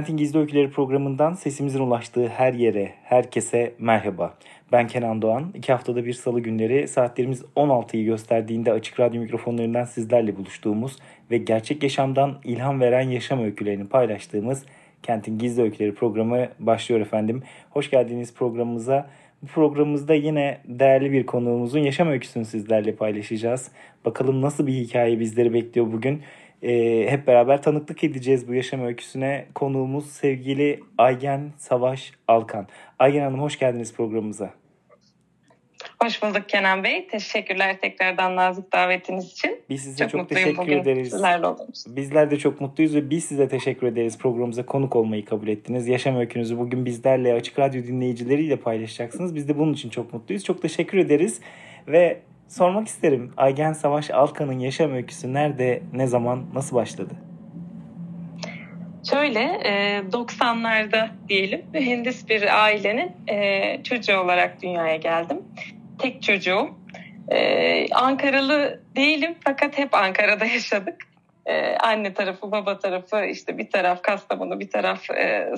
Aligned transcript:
Kentin 0.00 0.16
Gizli 0.16 0.38
Öyküleri 0.38 0.70
programından 0.70 1.34
sesimizin 1.34 1.80
ulaştığı 1.80 2.28
her 2.28 2.52
yere, 2.52 2.92
herkese 3.02 3.72
merhaba. 3.78 4.34
Ben 4.72 4.86
Kenan 4.86 5.22
Doğan. 5.22 5.52
İki 5.54 5.72
haftada 5.72 6.04
bir 6.04 6.12
salı 6.12 6.40
günleri 6.40 6.88
saatlerimiz 6.88 7.42
16'yı 7.56 8.04
gösterdiğinde 8.04 8.72
açık 8.72 9.00
radyo 9.00 9.22
mikrofonlarından 9.22 9.84
sizlerle 9.84 10.36
buluştuğumuz 10.36 10.96
ve 11.30 11.38
gerçek 11.38 11.82
yaşamdan 11.82 12.38
ilham 12.44 12.80
veren 12.80 13.10
yaşam 13.10 13.44
öykülerini 13.44 13.88
paylaştığımız 13.88 14.64
Kentin 15.02 15.38
Gizli 15.38 15.62
Öyküleri 15.62 15.94
programı 15.94 16.48
başlıyor 16.58 17.00
efendim. 17.00 17.42
Hoş 17.70 17.90
geldiniz 17.90 18.34
programımıza. 18.34 19.10
Bu 19.42 19.46
programımızda 19.46 20.14
yine 20.14 20.58
değerli 20.64 21.12
bir 21.12 21.26
konuğumuzun 21.26 21.80
yaşam 21.80 22.08
öyküsünü 22.08 22.44
sizlerle 22.44 22.94
paylaşacağız. 22.94 23.70
Bakalım 24.04 24.42
nasıl 24.42 24.66
bir 24.66 24.72
hikaye 24.72 25.20
bizleri 25.20 25.54
bekliyor 25.54 25.92
bugün 25.92 26.22
e, 26.62 27.06
hep 27.10 27.26
beraber 27.26 27.62
tanıklık 27.62 28.04
edeceğiz 28.04 28.48
bu 28.48 28.54
yaşam 28.54 28.84
öyküsüne. 28.84 29.46
Konuğumuz 29.54 30.06
sevgili 30.06 30.80
Aygen 30.98 31.52
Savaş 31.58 32.12
Alkan. 32.28 32.66
Aygen 32.98 33.20
Hanım 33.20 33.40
hoş 33.40 33.58
geldiniz 33.58 33.94
programımıza. 33.94 34.50
Hoş 36.02 36.22
bulduk 36.22 36.48
Kenan 36.48 36.84
Bey. 36.84 37.06
Teşekkürler 37.06 37.80
tekrardan 37.80 38.36
nazik 38.36 38.72
davetiniz 38.72 39.32
için. 39.32 39.60
Biz 39.70 39.82
size 39.82 40.08
çok, 40.08 40.10
çok 40.10 40.28
teşekkür 40.28 40.72
ederiz. 40.72 41.14
Bizler 41.86 42.30
de 42.30 42.38
çok 42.38 42.60
mutluyuz 42.60 42.94
ve 42.94 43.10
biz 43.10 43.24
size 43.24 43.48
teşekkür 43.48 43.86
ederiz 43.86 44.18
programımıza 44.18 44.66
konuk 44.66 44.96
olmayı 44.96 45.24
kabul 45.24 45.48
ettiniz. 45.48 45.88
Yaşam 45.88 46.16
öykünüzü 46.16 46.58
bugün 46.58 46.84
bizlerle 46.84 47.34
Açık 47.34 47.58
Radyo 47.58 47.82
dinleyicileriyle 47.82 48.56
paylaşacaksınız. 48.56 49.34
Biz 49.34 49.48
de 49.48 49.58
bunun 49.58 49.72
için 49.72 49.90
çok 49.90 50.12
mutluyuz. 50.12 50.44
Çok 50.44 50.62
teşekkür 50.62 50.98
ederiz 50.98 51.40
ve 51.88 52.20
sormak 52.50 52.88
isterim. 52.88 53.32
Aygen 53.36 53.72
Savaş 53.72 54.10
Alkan'ın 54.10 54.58
yaşam 54.58 54.92
öyküsü 54.92 55.34
nerede, 55.34 55.82
ne 55.92 56.06
zaman, 56.06 56.44
nasıl 56.54 56.76
başladı? 56.76 57.14
Şöyle 59.10 59.40
90'larda 60.12 61.06
e, 61.06 61.10
diyelim 61.28 61.62
mühendis 61.72 62.28
bir 62.28 62.64
ailenin 62.64 63.12
e, 63.28 63.82
çocuğu 63.82 64.16
olarak 64.16 64.62
dünyaya 64.62 64.96
geldim. 64.96 65.42
Tek 65.98 66.22
çocuğum. 66.22 66.70
E, 67.28 67.94
Ankaralı 67.94 68.80
değilim 68.96 69.34
fakat 69.44 69.78
hep 69.78 69.94
Ankara'da 69.94 70.44
yaşadık. 70.54 71.09
Anne 71.80 72.14
tarafı, 72.14 72.52
baba 72.52 72.78
tarafı 72.78 73.24
işte 73.24 73.58
bir 73.58 73.70
taraf 73.70 74.02
Kastamonu, 74.02 74.60
bir 74.60 74.70
taraf 74.70 75.04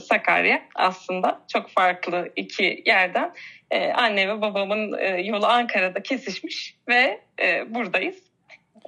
Sakarya 0.09 0.63
aslında 0.75 1.41
çok 1.53 1.69
farklı 1.69 2.33
iki 2.37 2.83
yerden 2.87 3.33
e, 3.73 3.93
anne 3.93 4.29
ve 4.29 4.41
babamın 4.41 4.99
e, 4.99 5.21
yolu 5.23 5.47
Ankara'da 5.47 6.03
kesişmiş 6.03 6.77
ve 6.89 7.21
e, 7.43 7.75
buradayız. 7.75 8.17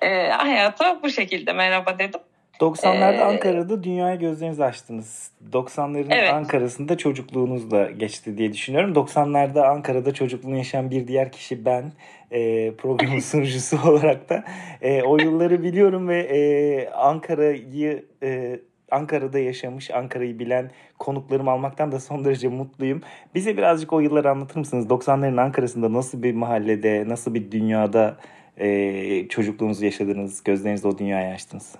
E, 0.02 0.28
hayata 0.28 1.02
bu 1.02 1.10
şekilde 1.10 1.52
merhaba 1.52 1.98
dedim. 1.98 2.20
90'larda 2.60 3.16
ee, 3.16 3.20
Ankara'da 3.20 3.82
dünyaya 3.82 4.14
gözlerinizi 4.14 4.64
açtınız. 4.64 5.30
90'ların 5.52 6.14
evet. 6.14 6.32
Ankara'sında 6.32 6.96
çocukluğunuz 6.96 7.70
da 7.70 7.90
geçti 7.90 8.38
diye 8.38 8.52
düşünüyorum. 8.52 8.92
90'larda 8.92 9.66
Ankara'da 9.66 10.14
çocukluğunu 10.14 10.56
yaşayan 10.56 10.90
bir 10.90 11.08
diğer 11.08 11.32
kişi 11.32 11.64
ben. 11.64 11.92
E, 12.30 12.72
programın 12.74 13.18
sunucusu 13.20 13.90
olarak 13.90 14.28
da. 14.28 14.44
E, 14.82 15.02
o 15.02 15.18
yılları 15.18 15.62
biliyorum 15.62 16.08
ve 16.08 16.20
e, 16.20 16.88
Ankara'yı 16.90 18.04
e, 18.22 18.60
Ankara'da 18.90 19.38
yaşamış, 19.38 19.90
Ankara'yı 19.90 20.38
bilen 20.38 20.70
konuklarımı 20.98 21.50
almaktan 21.50 21.92
da 21.92 22.00
son 22.00 22.24
derece 22.24 22.48
mutluyum. 22.48 23.00
Bize 23.34 23.56
birazcık 23.56 23.92
o 23.92 24.00
yılları 24.00 24.30
anlatır 24.30 24.56
mısınız? 24.56 24.86
90'ların 24.86 25.40
Ankara'sında 25.40 25.92
nasıl 25.92 26.22
bir 26.22 26.34
mahallede, 26.34 27.04
nasıl 27.08 27.34
bir 27.34 27.50
dünyada 27.50 28.16
e, 28.56 29.28
çocukluğunuzu 29.28 29.84
yaşadınız, 29.84 30.44
gözlerinizle 30.44 30.88
o 30.88 30.98
dünyayı 30.98 31.34
açtınız? 31.34 31.74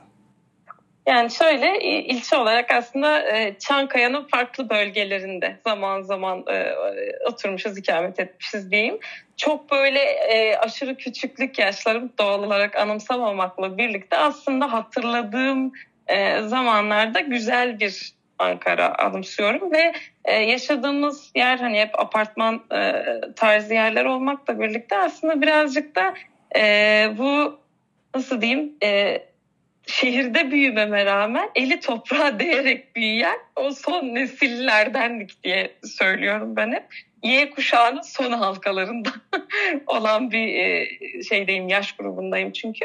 Yani 1.07 1.31
şöyle 1.31 1.81
ilçe 1.81 2.37
olarak 2.37 2.71
aslında 2.71 3.37
e, 3.37 3.59
Çankaya'nın 3.59 4.29
farklı 4.29 4.71
bölgelerinde 4.71 5.57
zaman 5.65 6.03
zaman 6.03 6.45
e, 6.51 6.75
oturmuşuz, 7.27 7.79
ikamet 7.79 8.21
etmişiz 8.21 8.71
diyeyim. 8.71 8.99
Çok 9.37 9.71
böyle 9.71 10.01
e, 10.01 10.57
aşırı 10.57 10.95
küçüklük 10.95 11.59
yaşlarım 11.59 12.13
doğal 12.19 12.43
olarak 12.43 12.77
anımsamamakla 12.77 13.79
birlikte 13.79 14.17
aslında 14.17 14.73
hatırladığım 14.73 15.73
e, 16.07 16.41
zamanlarda 16.43 17.21
güzel 17.21 17.81
bir 17.81 18.15
Ankara 18.39 18.99
anımsıyorum 18.99 19.73
ve 19.73 19.93
e, 20.25 20.35
yaşadığımız 20.35 21.31
yer 21.35 21.59
hani 21.59 21.81
hep 21.81 22.01
apartman 22.01 22.63
e, 22.75 23.05
tarzı 23.37 23.75
yerler 23.75 24.05
olmakla 24.05 24.61
birlikte 24.61 24.99
aslında 24.99 25.43
birazcık 25.43 25.97
da 25.97 26.15
e, 26.57 27.09
bu 27.19 27.59
nasıl 28.15 28.41
diyeyim 28.41 28.73
e, 28.83 29.19
şehirde 29.87 30.51
büyümeme 30.51 31.05
rağmen 31.05 31.51
eli 31.55 31.81
toprağa 31.81 32.39
değerek 32.39 32.97
büyüyen 32.97 33.39
o 33.57 33.71
son 33.71 34.15
nesillerdendik 34.15 35.45
diye 35.45 35.73
söylüyorum 35.85 36.57
ben 36.57 36.73
hep. 36.73 36.85
Y 37.23 37.51
kuşağının 37.51 38.01
son 38.01 38.33
halkalarında 38.33 39.09
olan 39.87 40.31
bir 40.31 40.55
e, 40.55 40.89
şeydeyim, 41.29 41.69
yaş 41.69 41.93
grubundayım 41.93 42.53
çünkü. 42.53 42.85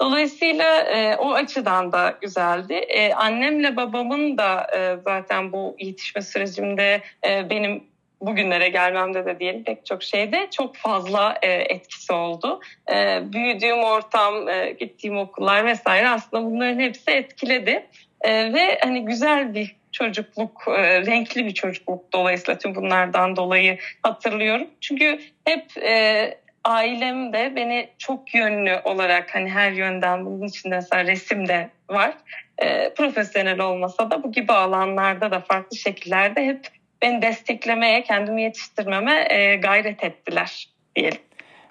Dolayısıyla 0.00 0.80
e, 0.80 1.16
o 1.16 1.32
açıdan 1.32 1.92
da 1.92 2.18
güzeldi. 2.20 2.74
E, 2.74 3.12
annemle 3.12 3.76
babamın 3.76 4.38
da 4.38 4.66
e, 4.76 4.96
zaten 5.04 5.52
bu 5.52 5.76
yetişme 5.78 6.22
sürecimde 6.22 7.02
e, 7.26 7.50
benim 7.50 7.84
bugünlere 8.26 8.68
gelmemde 8.68 9.26
de 9.26 9.40
diyelim 9.40 9.64
pek 9.64 9.86
çok 9.86 10.02
şeyde 10.02 10.48
çok 10.50 10.76
fazla 10.76 11.38
e, 11.42 11.52
etkisi 11.52 12.12
oldu. 12.12 12.60
E, 12.92 13.20
büyüdüğüm 13.32 13.78
ortam, 13.78 14.48
e, 14.48 14.76
gittiğim 14.80 15.18
okullar 15.18 15.66
vesaire 15.66 16.08
aslında 16.08 16.44
bunların 16.44 16.80
hepsi 16.80 17.10
etkiledi. 17.10 17.86
E, 18.20 18.52
ve 18.52 18.78
hani 18.82 19.04
güzel 19.04 19.54
bir 19.54 19.76
çocukluk, 19.92 20.64
e, 20.68 21.06
renkli 21.06 21.46
bir 21.46 21.54
çocukluk 21.54 22.12
dolayısıyla 22.12 22.58
tüm 22.58 22.74
bunlardan 22.74 23.36
dolayı 23.36 23.78
hatırlıyorum. 24.02 24.66
Çünkü 24.80 25.20
hep 25.44 25.78
e, 25.82 26.34
ailem 26.64 27.32
de 27.32 27.52
beni 27.56 27.88
çok 27.98 28.34
yönlü 28.34 28.80
olarak 28.84 29.34
hani 29.34 29.50
her 29.50 29.72
yönden 29.72 30.26
bunun 30.26 30.46
içinde 30.46 30.74
mesela 30.74 31.04
resim 31.04 31.48
de 31.48 31.70
var. 31.88 32.14
E, 32.58 32.94
profesyonel 32.94 33.60
olmasa 33.60 34.10
da 34.10 34.22
bu 34.22 34.32
gibi 34.32 34.52
alanlarda 34.52 35.30
da 35.30 35.40
farklı 35.40 35.76
şekillerde 35.76 36.46
hep 36.46 36.68
beni 37.02 37.22
desteklemeye, 37.22 38.02
kendimi 38.02 38.42
yetiştirmeme 38.42 39.26
e, 39.30 39.56
gayret 39.56 40.04
ettiler 40.04 40.68
diyelim. 40.96 41.20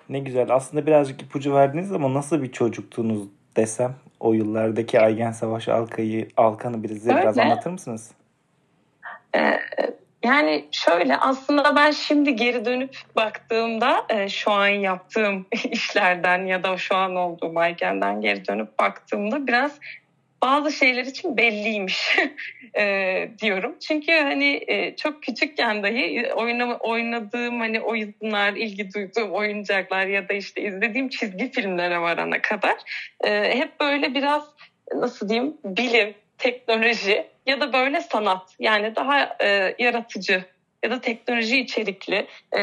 Ne 0.09 0.19
güzel. 0.19 0.49
Aslında 0.49 0.85
birazcık 0.85 1.21
ipucu 1.21 1.53
verdiniz 1.55 1.91
ama 1.91 2.13
nasıl 2.13 2.43
bir 2.43 2.51
çocuktuğunuz 2.51 3.27
desem 3.55 3.95
o 4.19 4.33
yıllardaki 4.33 4.99
Aygen 4.99 5.31
Savaş 5.31 5.67
Alka'yı, 5.67 6.27
Alkan'ı 6.37 6.83
bize 6.83 7.15
biraz 7.15 7.37
anlatır 7.37 7.71
mısınız? 7.71 8.11
Ee, 9.35 9.59
yani 10.23 10.65
şöyle 10.71 11.17
aslında 11.17 11.75
ben 11.75 11.91
şimdi 11.91 12.35
geri 12.35 12.65
dönüp 12.65 12.97
baktığımda 13.15 14.05
e, 14.09 14.29
şu 14.29 14.51
an 14.51 14.67
yaptığım 14.67 15.45
işlerden 15.71 16.45
ya 16.45 16.63
da 16.63 16.77
şu 16.77 16.95
an 16.95 17.15
olduğum 17.15 17.59
Ayken'den 17.59 18.21
geri 18.21 18.47
dönüp 18.47 18.79
baktığımda 18.79 19.47
biraz 19.47 19.79
bazı 20.41 20.71
şeyler 20.71 21.05
için 21.05 21.37
belliymiş 21.37 22.17
e, 22.77 23.29
diyorum. 23.41 23.75
Çünkü 23.79 24.11
hani 24.11 24.63
e, 24.67 24.95
çok 24.95 25.23
küçükken 25.23 25.83
dahi 25.83 26.33
oynama, 26.35 26.75
oynadığım 26.75 27.59
hani 27.59 27.81
oyunlar, 27.81 28.53
ilgi 28.53 28.93
duyduğum 28.93 29.31
oyuncaklar 29.31 30.05
ya 30.05 30.29
da 30.29 30.33
işte 30.33 30.61
izlediğim 30.61 31.09
çizgi 31.09 31.51
filmlere 31.51 31.99
varana 31.99 32.41
kadar 32.41 32.75
e, 33.23 33.57
hep 33.57 33.79
böyle 33.79 34.13
biraz 34.13 34.43
nasıl 34.95 35.29
diyeyim 35.29 35.57
bilim, 35.63 36.13
teknoloji 36.37 37.27
ya 37.45 37.61
da 37.61 37.73
böyle 37.73 38.01
sanat 38.01 38.55
yani 38.59 38.95
daha 38.95 39.37
e, 39.43 39.75
yaratıcı 39.79 40.43
ya 40.83 40.91
da 40.91 41.01
teknoloji 41.01 41.59
içerikli 41.59 42.27
e, 42.57 42.61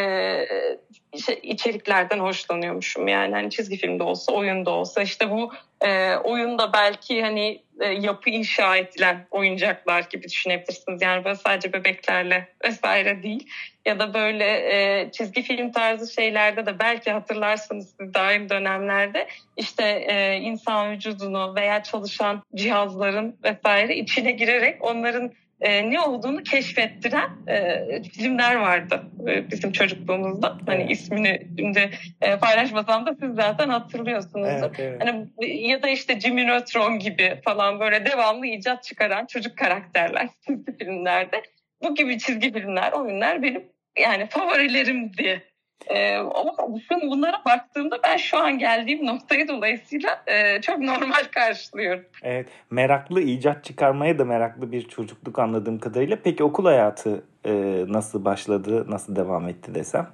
içeriklerden 1.43 2.19
hoşlanıyormuşum. 2.19 3.09
Yani 3.09 3.35
hani 3.35 3.51
çizgi 3.51 3.77
filmde 3.77 4.03
olsa, 4.03 4.33
oyunda 4.33 4.71
olsa 4.71 5.03
işte 5.03 5.31
bu 5.31 5.53
e, 5.81 6.17
oyunda 6.17 6.73
belki 6.73 7.23
hani 7.23 7.63
e, 7.81 7.87
yapı 7.89 8.31
inşa 8.31 8.77
edilen 8.77 9.27
oyuncaklar 9.31 10.07
gibi 10.11 10.29
düşünebilirsiniz. 10.29 11.03
Yani 11.03 11.25
böyle 11.25 11.37
sadece 11.37 11.73
bebeklerle 11.73 12.49
vesaire 12.65 13.23
değil. 13.23 13.51
Ya 13.87 13.99
da 13.99 14.15
böyle 14.15 14.45
e, 14.45 15.11
çizgi 15.13 15.43
film 15.43 15.73
tarzı 15.73 16.13
şeylerde 16.13 16.67
de 16.67 16.79
belki 16.79 17.11
hatırlarsınız 17.11 17.95
siz 18.01 18.15
daim 18.15 18.49
dönemlerde 18.49 19.29
işte 19.57 19.85
e, 19.85 20.37
insan 20.37 20.93
vücudunu 20.93 21.55
veya 21.55 21.83
çalışan 21.83 22.43
cihazların 22.55 23.37
vesaire 23.45 23.97
içine 23.97 24.33
girerek 24.33 24.85
onların 24.85 25.33
e, 25.61 25.91
ne 25.91 26.01
olduğunu 26.01 26.43
keşfettiren 26.43 27.31
e, 27.49 28.03
filmler 28.03 28.55
vardı 28.55 29.03
e, 29.29 29.51
bizim 29.51 29.73
çocukluğumuzda. 29.73 30.59
Hani 30.67 30.93
ismini 30.93 31.49
şimdi 31.59 31.91
e, 32.21 32.39
paylaşmasam 32.39 33.07
da 33.07 33.15
siz 33.21 33.35
zaten 33.35 33.69
hatırlıyorsunuzdur. 33.69 34.75
Evet, 34.79 34.81
evet. 34.81 35.03
Hani 35.03 35.27
ya 35.69 35.83
da 35.83 35.89
işte 35.89 36.21
Jimmy 36.21 36.47
Neutron 36.47 36.99
gibi 36.99 37.41
falan 37.45 37.81
böyle 37.81 38.07
devamlı 38.07 38.47
icat 38.47 38.85
çıkaran 38.85 39.27
çocuk 39.27 39.59
karakterler 39.59 40.29
çizgi 40.47 40.77
filmlerde. 40.79 41.43
Bu 41.83 41.95
gibi 41.95 42.19
çizgi 42.19 42.53
filmler, 42.53 42.93
oyunlar 42.93 43.43
benim 43.43 43.65
yani 43.99 44.27
favorilerimdi 44.27 45.43
ee, 45.87 46.17
ama 46.17 46.77
bütün 46.77 47.11
bunlara 47.11 47.43
baktığımda 47.47 47.99
ben 48.05 48.17
şu 48.17 48.39
an 48.39 48.59
geldiğim 48.59 49.07
noktayı 49.07 49.49
dolayısıyla 49.49 50.23
e, 50.27 50.61
çok 50.61 50.79
normal 50.79 51.25
karşılıyorum. 51.31 52.05
Evet, 52.23 52.49
meraklı, 52.71 53.21
icat 53.21 53.65
çıkarmaya 53.65 54.19
da 54.19 54.25
meraklı 54.25 54.73
bir 54.73 54.89
çocukluk 54.89 55.39
anladığım 55.39 55.79
kadarıyla. 55.79 56.19
Peki 56.25 56.45
okul 56.45 56.65
hayatı 56.65 57.25
e, 57.45 57.53
nasıl 57.89 58.25
başladı, 58.25 58.91
nasıl 58.91 59.17
devam 59.17 59.49
etti 59.49 59.75
desem? 59.75 60.09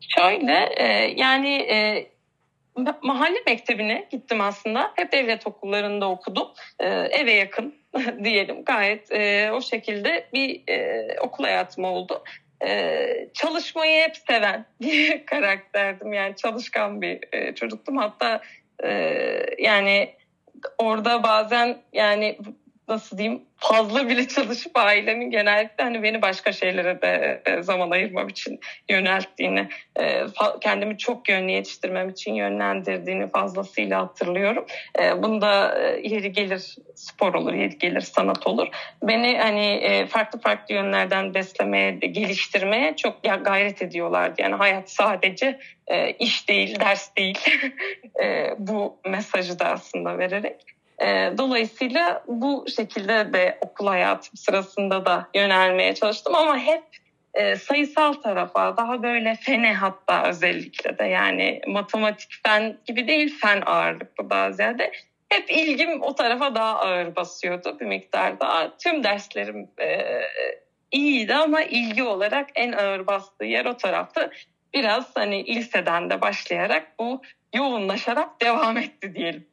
Şöyle, 0.00 0.68
e, 0.76 1.14
yani 1.16 1.54
e, 1.54 2.06
mahalle 3.02 3.38
mektebine 3.46 4.08
gittim 4.10 4.40
aslında. 4.40 4.92
Hep 4.96 5.12
devlet 5.12 5.46
okullarında 5.46 6.10
okudum. 6.10 6.48
E, 6.80 6.86
eve 6.88 7.32
yakın 7.32 7.74
diyelim 8.24 8.64
gayet 8.64 9.12
e, 9.12 9.50
o 9.52 9.60
şekilde 9.60 10.28
bir 10.32 10.62
e, 10.68 11.06
okul 11.20 11.44
hayatım 11.44 11.84
oldu. 11.84 12.22
Ee, 12.66 13.28
çalışmayı 13.34 14.02
hep 14.02 14.16
seven 14.16 14.66
bir 14.80 15.26
karakterdim. 15.26 16.12
Yani 16.12 16.36
çalışkan 16.36 17.02
bir 17.02 17.20
e, 17.32 17.54
çocuktum. 17.54 17.96
Hatta 17.96 18.42
e, 18.84 18.90
yani 19.58 20.14
orada 20.78 21.22
bazen 21.22 21.78
yani 21.92 22.38
nasıl 22.88 23.18
diyeyim 23.18 23.42
fazla 23.56 24.08
bile 24.08 24.28
çalışıp 24.28 24.76
ailemin 24.76 25.30
genellikle 25.30 25.84
hani 25.84 26.02
beni 26.02 26.22
başka 26.22 26.52
şeylere 26.52 27.02
de 27.02 27.42
e, 27.46 27.62
zaman 27.62 27.90
ayırmam 27.90 28.28
için 28.28 28.60
yönelttiğini, 28.88 29.68
e, 30.00 30.22
kendimi 30.60 30.98
çok 30.98 31.28
yönlü 31.28 31.50
yetiştirmem 31.50 32.08
için 32.08 32.34
yönlendirdiğini 32.34 33.30
fazlasıyla 33.30 34.00
hatırlıyorum. 34.00 34.66
E, 35.00 35.22
bunda 35.22 35.78
yeri 36.02 36.32
gelir 36.32 36.76
spor 36.94 37.34
olur, 37.34 37.54
yeri 37.54 37.78
gelir 37.78 38.00
sanat 38.00 38.46
olur. 38.46 38.68
Beni 39.02 39.38
hani 39.38 40.06
farklı 40.08 40.40
farklı 40.40 40.74
yönlerden 40.74 41.34
beslemeye, 41.34 41.90
geliştirmeye 41.90 42.96
çok 42.96 43.22
gayret 43.22 43.82
ediyorlardı. 43.82 44.42
Yani 44.42 44.54
hayat 44.54 44.90
sadece 44.90 45.58
iş 46.18 46.48
değil, 46.48 46.80
ders 46.80 47.16
değil. 47.16 47.38
Bu 48.58 49.00
mesajı 49.06 49.58
da 49.58 49.64
aslında 49.64 50.18
vererek. 50.18 50.73
E, 51.02 51.32
dolayısıyla 51.38 52.24
bu 52.26 52.64
şekilde 52.76 53.32
de 53.32 53.58
okul 53.60 53.86
hayatım 53.86 54.36
sırasında 54.36 55.06
da 55.06 55.28
yönelmeye 55.34 55.94
çalıştım 55.94 56.34
ama 56.34 56.58
hep 56.58 56.82
e, 57.34 57.56
sayısal 57.56 58.12
tarafa 58.12 58.76
daha 58.76 59.02
böyle 59.02 59.34
fene 59.34 59.74
hatta 59.74 60.28
özellikle 60.28 60.98
de 60.98 61.04
yani 61.04 61.60
matematik 61.66 62.30
fen 62.46 62.78
gibi 62.86 63.08
değil 63.08 63.38
fen 63.40 63.62
ağırlıklı 63.66 64.30
daha 64.30 64.52
ziyade 64.52 64.92
hep 65.28 65.50
ilgim 65.50 66.02
o 66.02 66.14
tarafa 66.14 66.54
daha 66.54 66.78
ağır 66.78 67.16
basıyordu 67.16 67.76
bir 67.80 67.86
miktar 67.86 68.40
daha. 68.40 68.76
Tüm 68.76 69.04
derslerim 69.04 69.70
e, 69.80 70.20
iyiydi 70.92 71.34
ama 71.34 71.62
ilgi 71.62 72.02
olarak 72.02 72.48
en 72.54 72.72
ağır 72.72 73.06
bastığı 73.06 73.44
yer 73.44 73.64
o 73.64 73.76
taraftı. 73.76 74.30
Biraz 74.74 75.16
hani 75.16 75.46
liseden 75.46 76.10
de 76.10 76.20
başlayarak 76.20 76.98
bu 76.98 77.22
yoğunlaşarak 77.54 78.40
devam 78.42 78.76
etti 78.76 79.14
diyelim. 79.14 79.46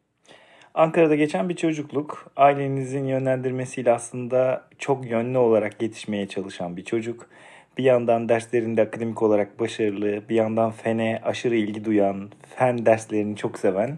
Ankara'da 0.73 1.15
geçen 1.15 1.49
bir 1.49 1.55
çocukluk. 1.55 2.31
Ailenizin 2.35 3.05
yönlendirmesiyle 3.05 3.91
aslında 3.91 4.63
çok 4.79 5.09
yönlü 5.09 5.37
olarak 5.37 5.81
yetişmeye 5.81 6.27
çalışan 6.27 6.77
bir 6.77 6.85
çocuk. 6.85 7.29
Bir 7.77 7.83
yandan 7.83 8.29
derslerinde 8.29 8.81
akademik 8.81 9.21
olarak 9.21 9.59
başarılı, 9.59 10.29
bir 10.29 10.35
yandan 10.35 10.71
fene 10.71 11.19
aşırı 11.23 11.55
ilgi 11.55 11.85
duyan, 11.85 12.29
fen 12.55 12.85
derslerini 12.85 13.35
çok 13.35 13.59
seven 13.59 13.97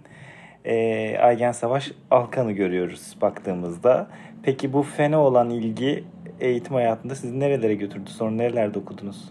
e, 0.66 1.18
Aygen 1.18 1.52
Savaş 1.52 1.92
Alkan'ı 2.12 2.52
görüyoruz 2.52 3.18
baktığımızda. 3.22 4.08
Peki 4.44 4.74
bu 4.74 4.84
fene 4.84 5.18
olan 5.18 5.50
ilgi 5.50 6.04
eğitim 6.40 6.74
hayatında 6.74 7.16
sizi 7.16 7.40
nerelere 7.40 7.76
götürdü? 7.76 8.10
Sonra 8.10 8.32
nerelerde 8.32 8.80
okudunuz? 8.80 9.30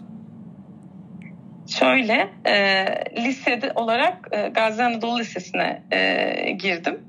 Şöyle, 1.67 2.29
e, 2.45 2.85
lisede 3.17 3.71
olarak 3.75 4.29
e, 4.31 4.47
Gazi 4.47 4.83
Anadolu 4.83 5.19
Lisesi'ne 5.19 5.83
e, 5.91 6.51
girdim. 6.51 6.99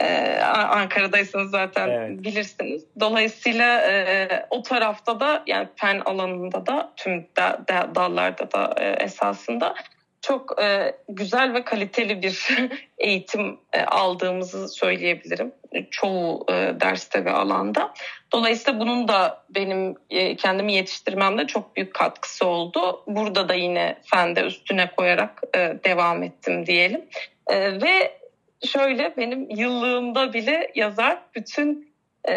Ee, 0.00 0.40
Ankara'daysanız 0.70 1.50
zaten 1.50 1.88
evet. 1.88 2.22
bilirsiniz. 2.22 2.84
Dolayısıyla 3.00 3.80
e, 3.80 4.28
o 4.50 4.62
tarafta 4.62 5.20
da 5.20 5.42
yani 5.46 5.68
fen 5.76 6.02
alanında 6.04 6.66
da 6.66 6.92
tüm 6.96 7.26
da, 7.36 7.64
da, 7.68 7.94
dallarda 7.94 8.52
da 8.52 8.74
e, 8.78 9.04
esasında 9.04 9.74
çok 10.22 10.62
e, 10.62 10.96
güzel 11.08 11.54
ve 11.54 11.64
kaliteli 11.64 12.22
bir 12.22 12.48
eğitim 12.98 13.58
e, 13.72 13.82
aldığımızı 13.82 14.68
söyleyebilirim. 14.68 15.52
Çoğu 15.90 16.46
e, 16.50 16.52
derste 16.80 17.24
ve 17.24 17.30
alanda. 17.30 17.94
Dolayısıyla 18.32 18.80
bunun 18.80 19.08
da 19.08 19.44
benim 19.50 19.94
e, 20.10 20.36
kendimi 20.36 20.72
yetiştirmemde 20.72 21.46
çok 21.46 21.76
büyük 21.76 21.94
katkısı 21.94 22.46
oldu. 22.46 23.02
Burada 23.06 23.48
da 23.48 23.54
yine 23.54 23.98
fende 24.10 24.40
üstüne 24.40 24.90
koyarak 24.96 25.42
e, 25.56 25.58
devam 25.84 26.22
ettim 26.22 26.66
diyelim. 26.66 27.04
E, 27.46 27.80
ve 27.82 28.17
şöyle 28.66 29.16
benim 29.16 29.50
yıllığımda 29.50 30.32
bile 30.32 30.72
yazar 30.74 31.18
bütün 31.34 31.88
e, 32.28 32.34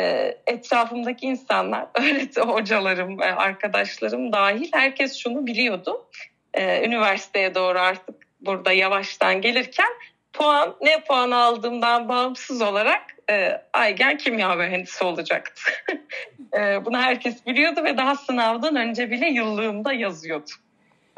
etrafımdaki 0.48 1.26
insanlar, 1.26 1.88
öğretim 1.94 2.44
hocalarım, 2.44 3.22
arkadaşlarım 3.22 4.32
dahil 4.32 4.70
herkes 4.74 5.18
şunu 5.18 5.48
biliyordu. 5.48 6.08
E, 6.54 6.88
üniversiteye 6.88 7.56
doğru 7.56 7.80
artık 7.80 8.16
burada 8.42 8.72
yavaştan 8.72 9.42
gelirken 9.42 9.90
puan 10.34 10.76
ne 10.82 11.04
puan 11.04 11.32
aldığımdan 11.32 12.10
bağımsız 12.10 12.62
olarak 12.62 13.02
e, 13.30 13.62
Aygen 13.74 14.18
kimya 14.18 14.56
mühendisi 14.56 15.04
olacaktı. 15.04 15.62
e, 16.58 16.86
bunu 16.86 16.98
herkes 16.98 17.46
biliyordu 17.46 17.84
ve 17.84 17.98
daha 17.98 18.16
sınavdan 18.16 18.76
önce 18.76 19.12
bile 19.12 19.28
yıllığımda 19.28 19.94
yazıyordu. 19.94 20.52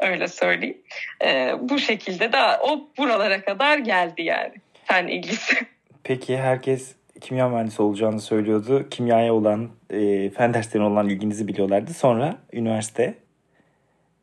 Öyle 0.00 0.28
söyleyeyim. 0.28 0.82
E, 1.24 1.54
bu 1.60 1.78
şekilde 1.78 2.32
de 2.32 2.38
o 2.60 2.88
buralara 2.98 3.44
kadar 3.44 3.78
geldi 3.78 4.22
yani 4.22 4.54
fen 4.94 5.08
ilgisi. 5.08 5.56
Peki 6.04 6.38
herkes 6.38 6.94
kimya 7.20 7.48
mühendisi 7.48 7.82
olacağını 7.82 8.20
söylüyordu. 8.20 8.88
Kimyaya 8.90 9.34
olan, 9.34 9.70
e, 9.90 10.30
fen 10.30 10.54
derslerine 10.54 10.86
olan 10.86 11.08
ilginizi 11.08 11.48
biliyorlardı. 11.48 11.94
Sonra 11.94 12.36
üniversite? 12.52 13.14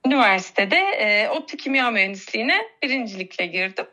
Üniversitede 0.05 0.75
e, 0.75 1.29
ODTÜ 1.29 1.57
kimya 1.57 1.91
mühendisliğine 1.91 2.57
birincilikle 2.83 3.45
girdim. 3.45 3.85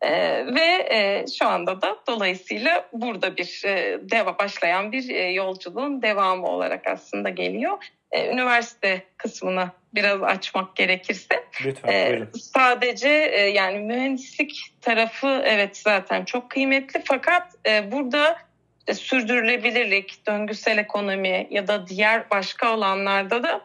E, 0.00 0.10
ve 0.54 0.88
e, 0.90 1.24
şu 1.38 1.46
anda 1.46 1.82
da 1.82 1.96
dolayısıyla 2.08 2.88
burada 2.92 3.36
bir 3.36 3.62
e, 3.66 3.98
deva 4.10 4.38
başlayan 4.38 4.92
bir 4.92 5.08
e, 5.08 5.32
yolculuğun 5.32 6.02
devamı 6.02 6.46
olarak 6.46 6.86
aslında 6.86 7.28
geliyor. 7.28 7.78
E, 8.10 8.32
üniversite 8.32 9.02
kısmını 9.16 9.70
biraz 9.96 10.22
açmak 10.22 10.76
gerekirse. 10.76 11.44
Lütfen 11.64 11.92
e, 11.92 12.22
Sadece 12.54 13.08
e, 13.08 13.40
yani 13.40 13.78
mühendislik 13.78 14.72
tarafı 14.80 15.42
evet 15.44 15.76
zaten 15.76 16.24
çok 16.24 16.50
kıymetli 16.50 17.02
fakat 17.04 17.52
e, 17.66 17.92
burada 17.92 18.38
e, 18.86 18.94
sürdürülebilirlik, 18.94 20.26
döngüsel 20.26 20.78
ekonomi 20.78 21.46
ya 21.50 21.68
da 21.68 21.86
diğer 21.86 22.30
başka 22.30 22.68
alanlarda 22.68 23.42
da 23.42 23.60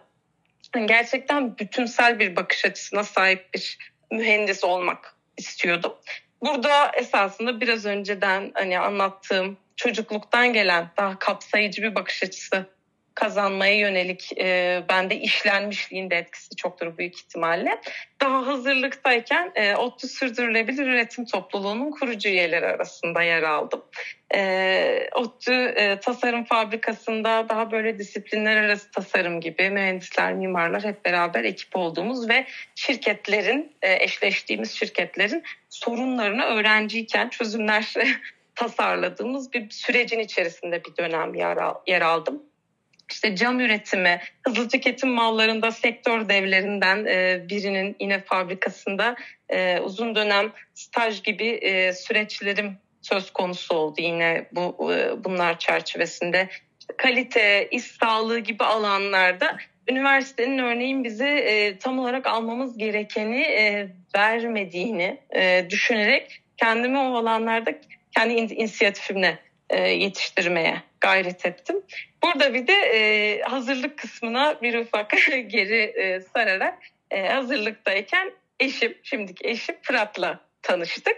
gerçekten 0.79 1.57
bütünsel 1.57 2.19
bir 2.19 2.35
bakış 2.35 2.65
açısına 2.65 3.03
sahip 3.03 3.53
bir 3.53 3.77
mühendis 4.11 4.63
olmak 4.63 5.15
istiyordum. 5.37 5.93
Burada 6.41 6.91
esasında 6.93 7.61
biraz 7.61 7.85
önceden 7.85 8.51
hani 8.53 8.79
anlattığım 8.79 9.57
çocukluktan 9.75 10.53
gelen 10.53 10.87
daha 10.97 11.19
kapsayıcı 11.19 11.81
bir 11.81 11.95
bakış 11.95 12.23
açısı 12.23 12.65
kazanmaya 13.15 13.77
yönelik 13.77 14.37
e, 14.37 14.83
bende 14.89 15.15
işlenmişliğin 15.15 16.09
de 16.09 16.15
etkisi 16.15 16.55
çoktur 16.55 16.97
büyük 16.97 17.15
ihtimalle. 17.15 17.81
Daha 18.21 18.47
hazırlıktayken 18.47 19.51
e, 19.55 19.75
ODTÜ 19.75 20.07
Sürdürülebilir 20.07 20.87
Üretim 20.87 21.25
Topluluğu'nun 21.25 21.91
kurucu 21.91 22.29
üyeleri 22.29 22.65
arasında 22.65 23.21
yer 23.21 23.43
aldım. 23.43 23.83
E, 24.35 25.09
ODTÜ 25.15 25.53
e, 25.53 25.99
Tasarım 25.99 26.43
Fabrikası'nda 26.43 27.49
daha 27.49 27.71
böyle 27.71 27.99
disiplinler 27.99 28.57
arası 28.57 28.91
tasarım 28.91 29.41
gibi 29.41 29.69
mühendisler, 29.69 30.33
mimarlar 30.33 30.83
hep 30.83 31.05
beraber 31.05 31.43
ekip 31.43 31.75
olduğumuz 31.75 32.29
ve 32.29 32.45
şirketlerin, 32.75 33.75
e, 33.81 34.03
eşleştiğimiz 34.03 34.71
şirketlerin 34.71 35.43
sorunlarını 35.69 36.43
öğrenciyken 36.43 37.29
çözümler 37.29 37.93
tasarladığımız 38.55 39.53
bir 39.53 39.69
sürecin 39.69 40.19
içerisinde 40.19 40.83
bir 40.85 40.97
dönem 40.97 41.35
yer, 41.35 41.57
al, 41.57 41.75
yer 41.87 42.01
aldım. 42.01 42.50
İşte 43.11 43.35
cam 43.35 43.59
üretimi, 43.59 44.19
hızlı 44.47 44.69
tüketim 44.69 45.09
mallarında 45.09 45.71
sektör 45.71 46.29
devlerinden 46.29 47.05
e, 47.05 47.49
birinin 47.49 47.95
yine 47.99 48.21
fabrikasında 48.21 49.15
e, 49.49 49.79
uzun 49.79 50.15
dönem 50.15 50.51
staj 50.73 51.23
gibi 51.23 51.47
e, 51.47 51.93
süreçlerim 51.93 52.77
söz 53.01 53.31
konusu 53.31 53.75
oldu 53.75 54.01
yine 54.01 54.45
bu 54.51 54.91
bunlar 55.17 55.59
çerçevesinde. 55.59 56.49
Kalite, 56.97 57.67
iş 57.71 57.83
sağlığı 57.83 58.39
gibi 58.39 58.63
alanlarda 58.63 59.57
üniversitenin 59.89 60.57
örneğin 60.57 61.03
bize 61.03 61.29
e, 61.29 61.77
tam 61.77 61.99
olarak 61.99 62.27
almamız 62.27 62.77
gerekeni 62.77 63.41
e, 63.41 63.87
vermediğini 64.15 65.17
e, 65.35 65.65
düşünerek 65.69 66.41
kendimi 66.57 66.97
o 66.99 67.15
alanlarda 67.15 67.73
kendi 68.15 68.33
inisiyatifimle 68.33 69.39
e, 69.69 69.81
yetiştirmeye 69.89 70.90
gayret 71.01 71.45
ettim. 71.45 71.83
Burada 72.23 72.53
bir 72.53 72.67
de 72.67 72.73
e, 72.73 73.41
hazırlık 73.41 73.97
kısmına 73.97 74.61
bir 74.61 74.79
ufak 74.79 75.09
geri 75.47 75.81
e, 75.81 76.21
sararak 76.21 76.77
e, 77.11 77.27
hazırlıktayken 77.27 78.31
eşim, 78.59 78.97
şimdiki 79.03 79.47
eşim 79.47 79.75
Fırat'la 79.81 80.39
tanıştık. 80.61 81.17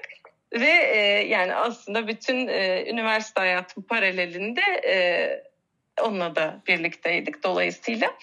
Ve 0.54 0.72
e, 0.72 0.98
yani 1.28 1.56
aslında 1.56 2.08
bütün 2.08 2.48
e, 2.48 2.86
üniversite 2.90 3.42
hayatım 3.42 3.84
paralelinde 3.84 4.62
e, 4.86 4.96
onunla 6.02 6.36
da 6.36 6.62
birlikteydik 6.68 7.44
dolayısıyla. 7.44 8.14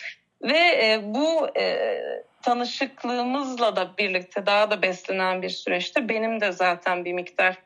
Ve 0.42 0.58
e, 0.58 1.00
bu 1.02 1.48
e, 1.58 2.02
tanışıklığımızla 2.42 3.76
da 3.76 3.96
birlikte 3.98 4.46
daha 4.46 4.70
da 4.70 4.82
beslenen 4.82 5.42
bir 5.42 5.48
süreçte 5.48 6.08
benim 6.08 6.40
de 6.40 6.52
zaten 6.52 7.04
bir 7.04 7.12
miktar 7.12 7.56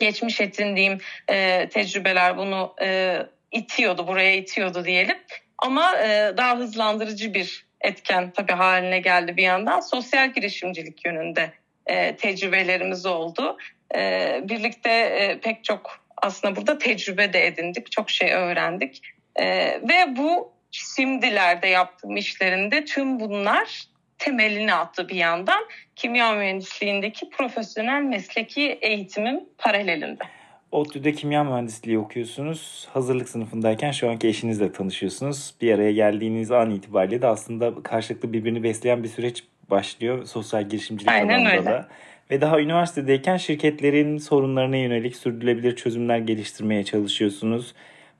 geçmiş 0.00 0.40
edindiğim 0.40 0.98
e, 1.28 1.68
tecrübeler 1.68 2.36
bunu 2.36 2.74
e, 2.82 3.18
itiyordu, 3.52 4.06
buraya 4.06 4.36
itiyordu 4.36 4.84
diyelim. 4.84 5.18
Ama 5.58 5.98
e, 5.98 6.32
daha 6.36 6.56
hızlandırıcı 6.56 7.34
bir 7.34 7.66
etken 7.80 8.30
tabii 8.30 8.52
haline 8.52 9.00
geldi 9.00 9.36
bir 9.36 9.42
yandan. 9.42 9.80
Sosyal 9.80 10.32
girişimcilik 10.32 11.04
yönünde 11.04 11.52
e, 11.86 12.16
tecrübelerimiz 12.16 13.06
oldu. 13.06 13.56
E, 13.94 14.40
birlikte 14.44 14.90
e, 14.90 15.40
pek 15.40 15.64
çok 15.64 16.04
aslında 16.16 16.56
burada 16.56 16.78
tecrübe 16.78 17.32
de 17.32 17.46
edindik, 17.46 17.92
çok 17.92 18.10
şey 18.10 18.32
öğrendik. 18.32 19.02
E, 19.36 19.46
ve 19.88 20.16
bu 20.16 20.52
şimdilerde 20.70 21.66
yaptığım 21.66 22.16
işlerinde 22.16 22.84
tüm 22.84 23.20
bunlar 23.20 23.84
temelini 24.20 24.74
attı 24.74 25.08
bir 25.08 25.14
yandan 25.14 25.64
kimya 25.96 26.32
mühendisliğindeki 26.32 27.30
profesyonel 27.30 28.02
mesleki 28.02 28.78
eğitimim 28.80 29.40
paralelinde. 29.58 30.24
ODTÜ'de 30.72 31.12
kimya 31.12 31.44
mühendisliği 31.44 31.98
okuyorsunuz. 31.98 32.88
Hazırlık 32.92 33.28
sınıfındayken 33.28 33.90
şu 33.90 34.10
anki 34.10 34.28
eşinizle 34.28 34.72
tanışıyorsunuz. 34.72 35.54
Bir 35.60 35.74
araya 35.74 35.92
geldiğiniz 35.92 36.50
an 36.50 36.70
itibariyle 36.70 37.22
de 37.22 37.26
aslında 37.26 37.82
karşılıklı 37.82 38.32
birbirini 38.32 38.62
besleyen 38.62 39.02
bir 39.02 39.08
süreç 39.08 39.44
başlıyor. 39.70 40.24
Sosyal 40.24 40.68
girişimcilik 40.68 41.12
Aynen 41.12 41.34
alanında 41.34 41.50
öyle. 41.50 41.64
da. 41.64 41.88
Ve 42.30 42.40
daha 42.40 42.60
üniversitedeyken 42.60 43.36
şirketlerin 43.36 44.18
sorunlarına 44.18 44.76
yönelik 44.76 45.16
sürdürülebilir 45.16 45.76
çözümler 45.76 46.18
geliştirmeye 46.18 46.84
çalışıyorsunuz. 46.84 47.74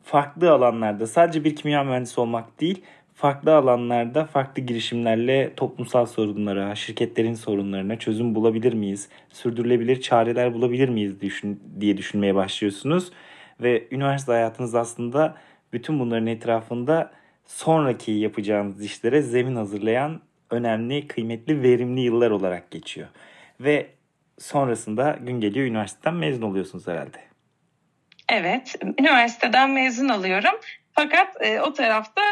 Farklı 0.04 0.52
alanlarda 0.52 1.06
sadece 1.06 1.44
bir 1.44 1.56
kimya 1.56 1.84
mühendisi 1.84 2.20
olmak 2.20 2.60
değil, 2.60 2.82
farklı 3.20 3.56
alanlarda 3.56 4.24
farklı 4.24 4.62
girişimlerle 4.62 5.54
toplumsal 5.54 6.06
sorunlara, 6.06 6.74
şirketlerin 6.74 7.34
sorunlarına 7.34 7.98
çözüm 7.98 8.34
bulabilir 8.34 8.72
miyiz? 8.72 9.08
Sürdürülebilir 9.28 10.00
çareler 10.00 10.54
bulabilir 10.54 10.88
miyiz 10.88 11.14
diye 11.80 11.96
düşünmeye 11.96 12.34
başlıyorsunuz. 12.34 13.12
Ve 13.60 13.88
üniversite 13.90 14.32
hayatınız 14.32 14.74
aslında 14.74 15.36
bütün 15.72 16.00
bunların 16.00 16.26
etrafında 16.26 17.10
sonraki 17.46 18.12
yapacağınız 18.12 18.84
işlere 18.84 19.22
zemin 19.22 19.56
hazırlayan 19.56 20.20
önemli, 20.50 21.08
kıymetli, 21.08 21.62
verimli 21.62 22.00
yıllar 22.00 22.30
olarak 22.30 22.70
geçiyor. 22.70 23.08
Ve 23.60 23.86
sonrasında 24.38 25.18
gün 25.20 25.40
geliyor 25.40 25.66
üniversiteden 25.66 26.14
mezun 26.14 26.42
oluyorsunuz 26.42 26.88
herhalde. 26.88 27.18
Evet, 28.28 28.74
üniversiteden 29.00 29.70
mezun 29.70 30.08
alıyorum. 30.08 30.60
Fakat 30.92 31.36
e, 31.40 31.60
o 31.60 31.72
tarafta 31.72 32.22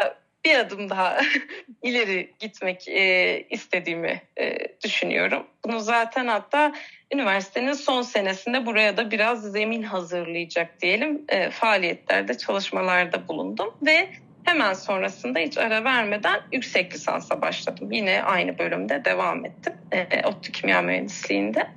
bir 0.45 0.55
adım 0.55 0.89
daha 0.89 1.21
ileri 1.83 2.33
gitmek 2.39 2.87
e, 2.87 3.43
istediğimi 3.49 4.21
e, 4.39 4.57
düşünüyorum. 4.83 5.47
Bunu 5.65 5.79
zaten 5.79 6.27
hatta 6.27 6.73
üniversitenin 7.13 7.73
son 7.73 8.01
senesinde 8.01 8.65
buraya 8.65 8.97
da 8.97 9.11
biraz 9.11 9.51
zemin 9.51 9.83
hazırlayacak 9.83 10.81
diyelim 10.81 11.25
e, 11.29 11.49
faaliyetlerde, 11.49 12.37
çalışmalarda 12.37 13.27
bulundum 13.27 13.73
ve 13.85 14.09
Hemen 14.49 14.73
sonrasında 14.73 15.39
hiç 15.39 15.57
ara 15.57 15.83
vermeden 15.83 16.41
yüksek 16.51 16.93
lisansa 16.93 17.41
başladım. 17.41 17.91
Yine 17.91 18.23
aynı 18.23 18.57
bölümde 18.57 19.05
devam 19.05 19.45
ettim. 19.45 19.73
E, 19.91 20.27
ODTÜ 20.27 20.51
Kimya 20.51 20.81
Mühendisliği'nde. 20.81 21.67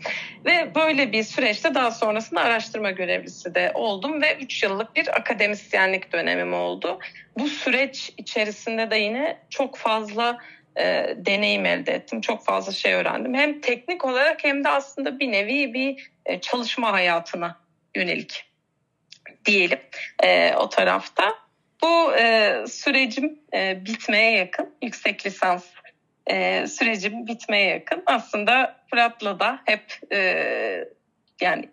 Ve 0.45 0.75
böyle 0.75 1.13
bir 1.13 1.23
süreçte 1.23 1.75
daha 1.75 1.91
sonrasında 1.91 2.41
araştırma 2.41 2.91
görevlisi 2.91 3.55
de 3.55 3.73
oldum 3.75 4.23
ve 4.23 4.37
3 4.37 4.63
yıllık 4.63 4.97
bir 4.97 5.17
akademisyenlik 5.17 6.13
dönemim 6.13 6.55
oldu. 6.55 6.99
Bu 7.39 7.49
süreç 7.49 8.13
içerisinde 8.19 8.91
de 8.91 8.97
yine 8.97 9.39
çok 9.51 9.77
fazla 9.77 10.39
e, 10.77 11.15
deneyim 11.17 11.67
elde 11.67 11.93
ettim. 11.93 12.21
Çok 12.21 12.45
fazla 12.45 12.73
şey 12.73 12.95
öğrendim. 12.95 13.35
Hem 13.35 13.61
teknik 13.61 14.05
olarak 14.05 14.45
hem 14.45 14.65
de 14.65 14.69
aslında 14.69 15.21
bir 15.21 15.33
nevi 15.33 15.75
bir 15.75 16.11
e, 16.27 16.41
çalışma 16.41 16.93
hayatına 16.93 17.61
yönelik 17.97 18.45
diyelim 19.45 19.81
e, 20.23 20.55
o 20.55 20.69
tarafta. 20.69 21.43
Bu 21.83 22.17
e, 22.17 22.57
sürecim 22.69 23.39
e, 23.55 23.87
bitmeye 23.87 24.31
yakın, 24.31 24.75
yüksek 24.83 25.27
lisans 25.27 25.65
e, 26.27 26.67
sürecim 26.67 27.27
bitmeye 27.27 27.69
yakın. 27.69 28.03
Aslında 28.07 28.77
Fırat'la 28.91 29.41
da 29.41 29.61
hep 29.65 29.99
e, 30.13 30.85
yani 31.41 31.69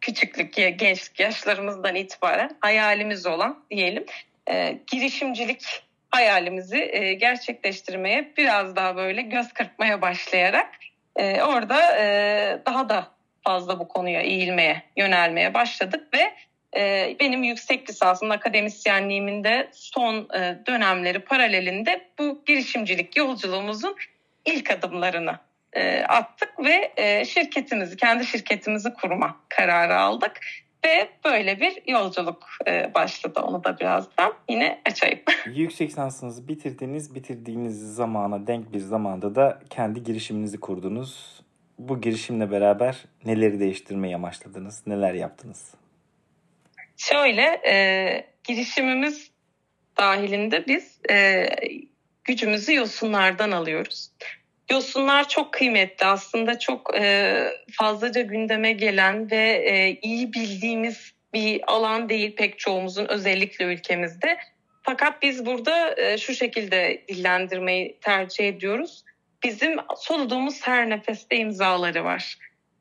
küçüklük, 0.00 0.54
gençlik 0.54 1.20
yaşlarımızdan 1.20 1.94
itibaren 1.94 2.56
hayalimiz 2.60 3.26
olan 3.26 3.64
diyelim 3.70 4.04
e, 4.50 4.78
girişimcilik 4.86 5.82
hayalimizi 6.10 6.90
e, 6.92 7.14
gerçekleştirmeye 7.14 8.32
biraz 8.36 8.76
daha 8.76 8.96
böyle 8.96 9.22
göz 9.22 9.52
kırpmaya 9.52 10.02
başlayarak 10.02 10.68
e, 11.16 11.42
orada 11.42 11.96
e, 11.98 12.58
daha 12.66 12.88
da 12.88 13.06
fazla 13.44 13.78
bu 13.78 13.88
konuya 13.88 14.20
eğilmeye, 14.20 14.82
yönelmeye 14.96 15.54
başladık 15.54 16.14
ve 16.14 16.32
ee, 16.76 17.16
benim 17.20 17.42
yüksek 17.42 17.90
lisansım 17.90 18.30
akademisyenliğimin 18.30 19.44
de 19.44 19.68
son 19.72 20.28
e, 20.34 20.58
dönemleri 20.66 21.18
paralelinde 21.18 22.08
bu 22.18 22.42
girişimcilik 22.46 23.16
yolculuğumuzun 23.16 23.96
ilk 24.44 24.70
adımlarını 24.70 25.38
e, 25.72 26.02
attık 26.02 26.64
ve 26.64 26.92
e, 26.96 27.24
şirketimizi, 27.24 27.96
kendi 27.96 28.26
şirketimizi 28.26 28.94
kurma 28.94 29.36
kararı 29.48 29.96
aldık. 29.96 30.40
Ve 30.84 31.08
böyle 31.24 31.60
bir 31.60 31.82
yolculuk 31.86 32.48
başladı. 32.94 33.40
Onu 33.40 33.64
da 33.64 33.78
birazdan 33.78 34.32
yine 34.48 34.80
açayım. 34.86 35.18
Yüksek 35.54 35.88
lisansınızı 35.90 36.48
bitirdiniz. 36.48 37.14
Bitirdiğiniz 37.14 37.94
zamana 37.94 38.46
denk 38.46 38.72
bir 38.72 38.78
zamanda 38.78 39.34
da 39.34 39.58
kendi 39.70 40.02
girişiminizi 40.02 40.60
kurdunuz. 40.60 41.40
Bu 41.78 42.00
girişimle 42.00 42.50
beraber 42.50 43.04
neleri 43.24 43.60
değiştirmeyi 43.60 44.16
amaçladınız? 44.16 44.82
Neler 44.86 45.14
yaptınız? 45.14 45.74
Şöyle 47.02 47.60
e, 47.66 48.26
girişimimiz 48.44 49.30
dahilinde 49.96 50.66
biz 50.66 51.00
e, 51.10 51.48
gücümüzü 52.24 52.74
yosunlardan 52.74 53.50
alıyoruz. 53.50 54.10
Yosunlar 54.70 55.28
çok 55.28 55.52
kıymetli 55.52 56.06
aslında 56.06 56.58
çok 56.58 56.96
e, 56.96 57.46
fazlaca 57.72 58.20
gündeme 58.20 58.72
gelen 58.72 59.30
ve 59.30 59.64
e, 59.66 59.98
iyi 60.02 60.32
bildiğimiz 60.32 61.12
bir 61.34 61.60
alan 61.66 62.08
değil 62.08 62.36
pek 62.36 62.58
çoğumuzun 62.58 63.06
özellikle 63.08 63.64
ülkemizde. 63.64 64.38
Fakat 64.82 65.22
biz 65.22 65.46
burada 65.46 65.94
e, 66.00 66.18
şu 66.18 66.34
şekilde 66.34 67.04
dillendirmeyi 67.08 67.98
tercih 68.00 68.48
ediyoruz. 68.48 69.04
Bizim 69.44 69.76
soluduğumuz 69.96 70.66
her 70.66 70.90
nefeste 70.90 71.36
imzaları 71.36 72.04
var. 72.04 72.38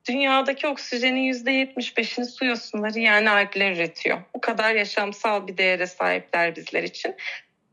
Dünyadaki 0.10 0.68
oksijenin 0.68 1.34
%75'ini 1.34 2.26
su 2.26 2.46
yosunları 2.46 3.00
yani 3.00 3.30
algler 3.30 3.72
üretiyor. 3.72 4.22
Bu 4.36 4.42
kadar 4.42 4.76
yaşamsal 4.76 5.48
bir 5.48 5.58
değere 5.58 5.88
sahipler 5.88 6.56
bizler 6.56 6.84
için. 6.84 7.16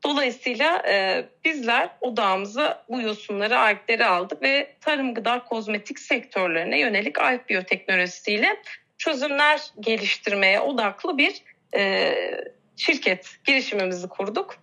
Dolayısıyla 0.04 0.82
e, 0.88 1.24
bizler 1.44 1.88
odağımıza 2.00 2.84
bu 2.88 3.00
yosunları, 3.00 3.58
algleri 3.58 4.04
aldık 4.04 4.42
ve 4.42 4.74
tarım, 4.80 5.14
gıda, 5.14 5.44
kozmetik 5.44 5.98
sektörlerine 5.98 6.80
yönelik 6.80 7.18
alg 7.18 7.48
biyoteknolojisiyle 7.48 8.56
çözümler 8.98 9.60
geliştirmeye 9.80 10.60
odaklı 10.60 11.18
bir 11.18 11.42
e, 11.74 12.14
şirket 12.76 13.36
girişimimizi 13.44 14.08
kurduk. 14.08 14.56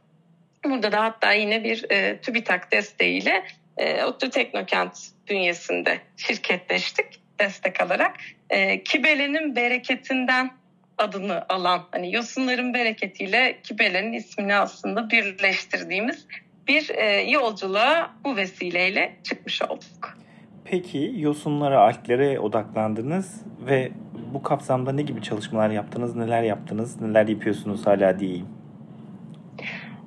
Burada 0.65 0.91
da 0.91 1.03
hatta 1.03 1.33
yine 1.33 1.63
bir 1.63 1.91
e, 1.91 2.21
TÜBİTAK 2.21 2.71
desteğiyle 2.71 3.43
e, 3.77 4.03
ODTÜ 4.03 4.29
Teknokent 4.29 4.99
bünyesinde 5.29 5.99
şirketleştik 6.17 7.24
destek 7.39 7.81
alarak 7.81 8.15
e, 8.49 8.83
Kibele'nin 8.83 9.55
bereketinden 9.55 10.51
adını 10.97 11.45
alan 11.49 11.83
hani 11.91 12.13
yosunların 12.13 12.73
bereketiyle 12.73 13.59
kibelerin 13.63 14.13
ismini 14.13 14.55
aslında 14.55 15.09
birleştirdiğimiz 15.09 16.25
bir 16.67 16.89
e, 16.89 17.21
yolculuğa 17.31 18.13
bu 18.23 18.35
vesileyle 18.35 19.15
çıkmış 19.23 19.61
olduk. 19.61 20.17
Peki 20.65 21.13
yosunlara, 21.17 21.79
altlere 21.79 22.39
odaklandınız 22.39 23.41
ve 23.67 23.91
bu 24.33 24.43
kapsamda 24.43 24.91
ne 24.91 25.01
gibi 25.01 25.21
çalışmalar 25.21 25.69
yaptınız, 25.69 26.15
neler 26.15 26.43
yaptınız, 26.43 27.01
neler 27.01 27.27
yapıyorsunuz 27.27 27.87
hala 27.87 28.19
diyeyim. 28.19 28.47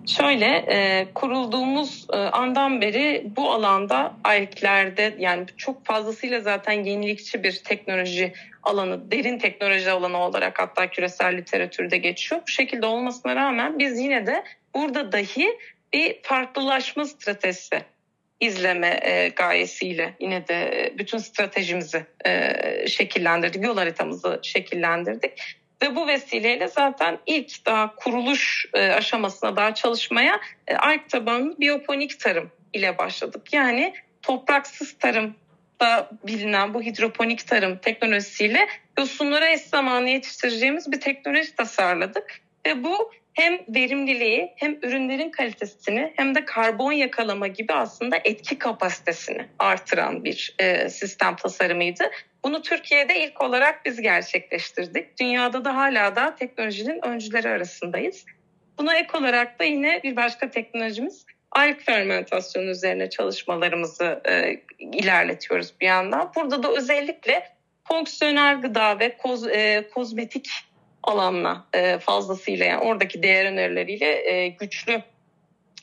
Şöyle 0.09 0.47
e, 0.47 1.07
kurulduğumuz 1.15 2.07
e, 2.13 2.17
andan 2.17 2.81
beri 2.81 3.27
bu 3.37 3.51
alanda 3.51 4.15
altlerde 4.25 5.15
yani 5.19 5.47
çok 5.57 5.87
fazlasıyla 5.87 6.41
zaten 6.41 6.73
yenilikçi 6.73 7.43
bir 7.43 7.63
teknoloji 7.65 8.33
alanı, 8.63 9.11
derin 9.11 9.39
teknoloji 9.39 9.91
alanı 9.91 10.19
olarak 10.19 10.59
hatta 10.59 10.91
küresel 10.91 11.37
literatürde 11.37 11.99
geçiyor. 11.99 12.41
Bu 12.43 12.51
şekilde 12.51 12.87
olmasına 12.87 13.37
rağmen 13.37 13.79
biz 13.79 13.99
yine 13.99 14.27
de 14.27 14.45
burada 14.75 15.13
dahi 15.13 15.59
bir 15.93 16.19
farklılaşma 16.23 17.05
stratejisi 17.05 17.83
izleme 18.41 19.01
e, 19.03 19.29
gayesiyle 19.29 20.15
yine 20.21 20.49
de 20.49 20.93
bütün 20.99 21.19
stratejimizi 21.19 22.07
e, 22.27 22.87
şekillendirdik, 22.87 23.65
yol 23.65 23.77
haritamızı 23.77 24.41
şekillendirdik. 24.43 25.59
Ve 25.83 25.97
bu 25.97 26.07
vesileyle 26.07 26.69
zaten 26.69 27.19
ilk 27.27 27.67
daha 27.67 27.95
kuruluş 27.95 28.67
e, 28.75 28.89
aşamasına 28.89 29.57
daha 29.57 29.75
çalışmaya 29.75 30.41
e, 30.67 30.75
ARK 30.75 31.09
tabanlı 31.09 31.59
biyoponik 31.61 32.21
tarım 32.21 32.51
ile 32.73 32.99
başladık. 32.99 33.53
Yani 33.53 33.95
topraksız 34.23 34.93
tarım 34.99 35.35
da 35.81 36.11
bilinen 36.27 36.75
bu 36.75 36.83
hidroponik 36.83 37.47
tarım 37.47 37.79
teknolojisiyle 37.79 38.69
yosunlara 38.99 39.49
eş 39.49 39.61
zamanlı 39.61 40.09
yetiştireceğimiz 40.09 40.93
bir 40.93 41.01
teknoloji 41.01 41.55
tasarladık. 41.55 42.41
Ve 42.67 42.85
bu 42.85 43.11
hem 43.39 43.59
verimliliği 43.69 44.53
hem 44.57 44.79
ürünlerin 44.83 45.31
kalitesini 45.31 46.13
hem 46.17 46.35
de 46.35 46.45
karbon 46.45 46.93
yakalama 46.93 47.47
gibi 47.47 47.73
aslında 47.73 48.17
etki 48.25 48.59
kapasitesini 48.59 49.47
artıran 49.59 50.25
bir 50.25 50.55
e, 50.59 50.89
sistem 50.89 51.37
tasarımıydı. 51.37 52.11
Bunu 52.45 52.63
Türkiye'de 52.63 53.25
ilk 53.25 53.43
olarak 53.43 53.85
biz 53.85 54.01
gerçekleştirdik. 54.01 55.21
Dünyada 55.21 55.65
da 55.65 55.77
hala 55.77 56.17
da 56.17 56.35
teknolojinin 56.35 57.05
öncüleri 57.05 57.49
arasındayız. 57.49 58.25
Buna 58.79 58.99
ek 58.99 59.19
olarak 59.19 59.61
da 59.61 59.65
yine 59.65 60.01
bir 60.05 60.17
başka 60.17 60.51
teknolojimiz 60.51 61.27
alg 61.53 61.81
fermentasyon 61.81 62.67
üzerine 62.67 63.11
çalışmalarımızı 63.11 64.23
e, 64.29 64.61
ilerletiyoruz 64.79 65.75
bir 65.81 65.87
yandan. 65.87 66.33
Burada 66.37 66.63
da 66.63 66.73
özellikle 66.73 67.49
fonksiyonel 67.89 68.61
gıda 68.61 68.99
ve 68.99 69.17
koz, 69.17 69.47
e, 69.47 69.89
kozmetik 69.95 70.49
alanla 71.03 71.67
e, 71.73 71.99
fazlasıyla 71.99 72.67
yani 72.67 72.81
oradaki 72.81 73.23
değer 73.23 73.45
önerileriyle 73.53 74.33
e, 74.33 74.49
güçlü 74.49 75.03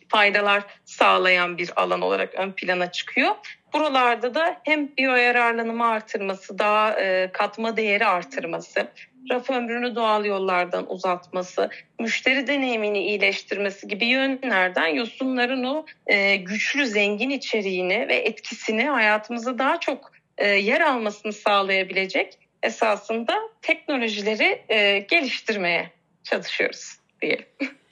faydalar 0.07 0.63
sağlayan 0.85 1.57
bir 1.57 1.71
alan 1.75 2.01
olarak 2.01 2.35
ön 2.35 2.51
plana 2.51 2.91
çıkıyor. 2.91 3.35
Buralarda 3.73 4.35
da 4.35 4.61
hem 4.63 4.97
biyoyararlanımı 4.97 5.87
artırması, 5.87 6.59
daha 6.59 7.01
e, 7.01 7.29
katma 7.33 7.77
değeri 7.77 8.05
artırması, 8.05 8.87
raf 9.31 9.49
ömrünü 9.49 9.95
doğal 9.95 10.25
yollardan 10.25 10.91
uzatması, 10.91 11.69
müşteri 11.99 12.47
deneyimini 12.47 12.99
iyileştirmesi 12.99 13.87
gibi 13.87 14.05
yönlerden 14.05 14.87
yosunların 14.87 15.63
o 15.63 15.85
e, 16.07 16.35
güçlü 16.35 16.85
zengin 16.85 17.29
içeriğini 17.29 18.07
ve 18.07 18.15
etkisini 18.15 18.83
hayatımıza 18.83 19.57
daha 19.57 19.79
çok 19.79 20.11
e, 20.37 20.47
yer 20.47 20.81
almasını 20.81 21.33
sağlayabilecek 21.33 22.39
esasında 22.63 23.39
teknolojileri 23.61 24.61
e, 24.69 24.99
geliştirmeye 24.99 25.89
çalışıyoruz 26.23 26.99
diyelim. 27.21 27.45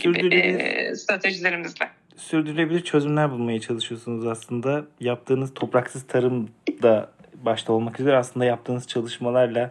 Gibi 0.00 0.34
e, 0.34 0.94
stratejilerimizle. 0.94 1.88
Sürdürülebilir 2.16 2.80
çözümler 2.80 3.30
bulmaya 3.30 3.60
çalışıyorsunuz 3.60 4.26
aslında. 4.26 4.84
Yaptığınız 5.00 5.54
topraksız 5.54 6.06
tarım 6.06 6.48
da 6.82 7.10
başta 7.34 7.72
olmak 7.72 8.00
üzere 8.00 8.16
aslında 8.16 8.44
yaptığınız 8.44 8.86
çalışmalarla 8.86 9.70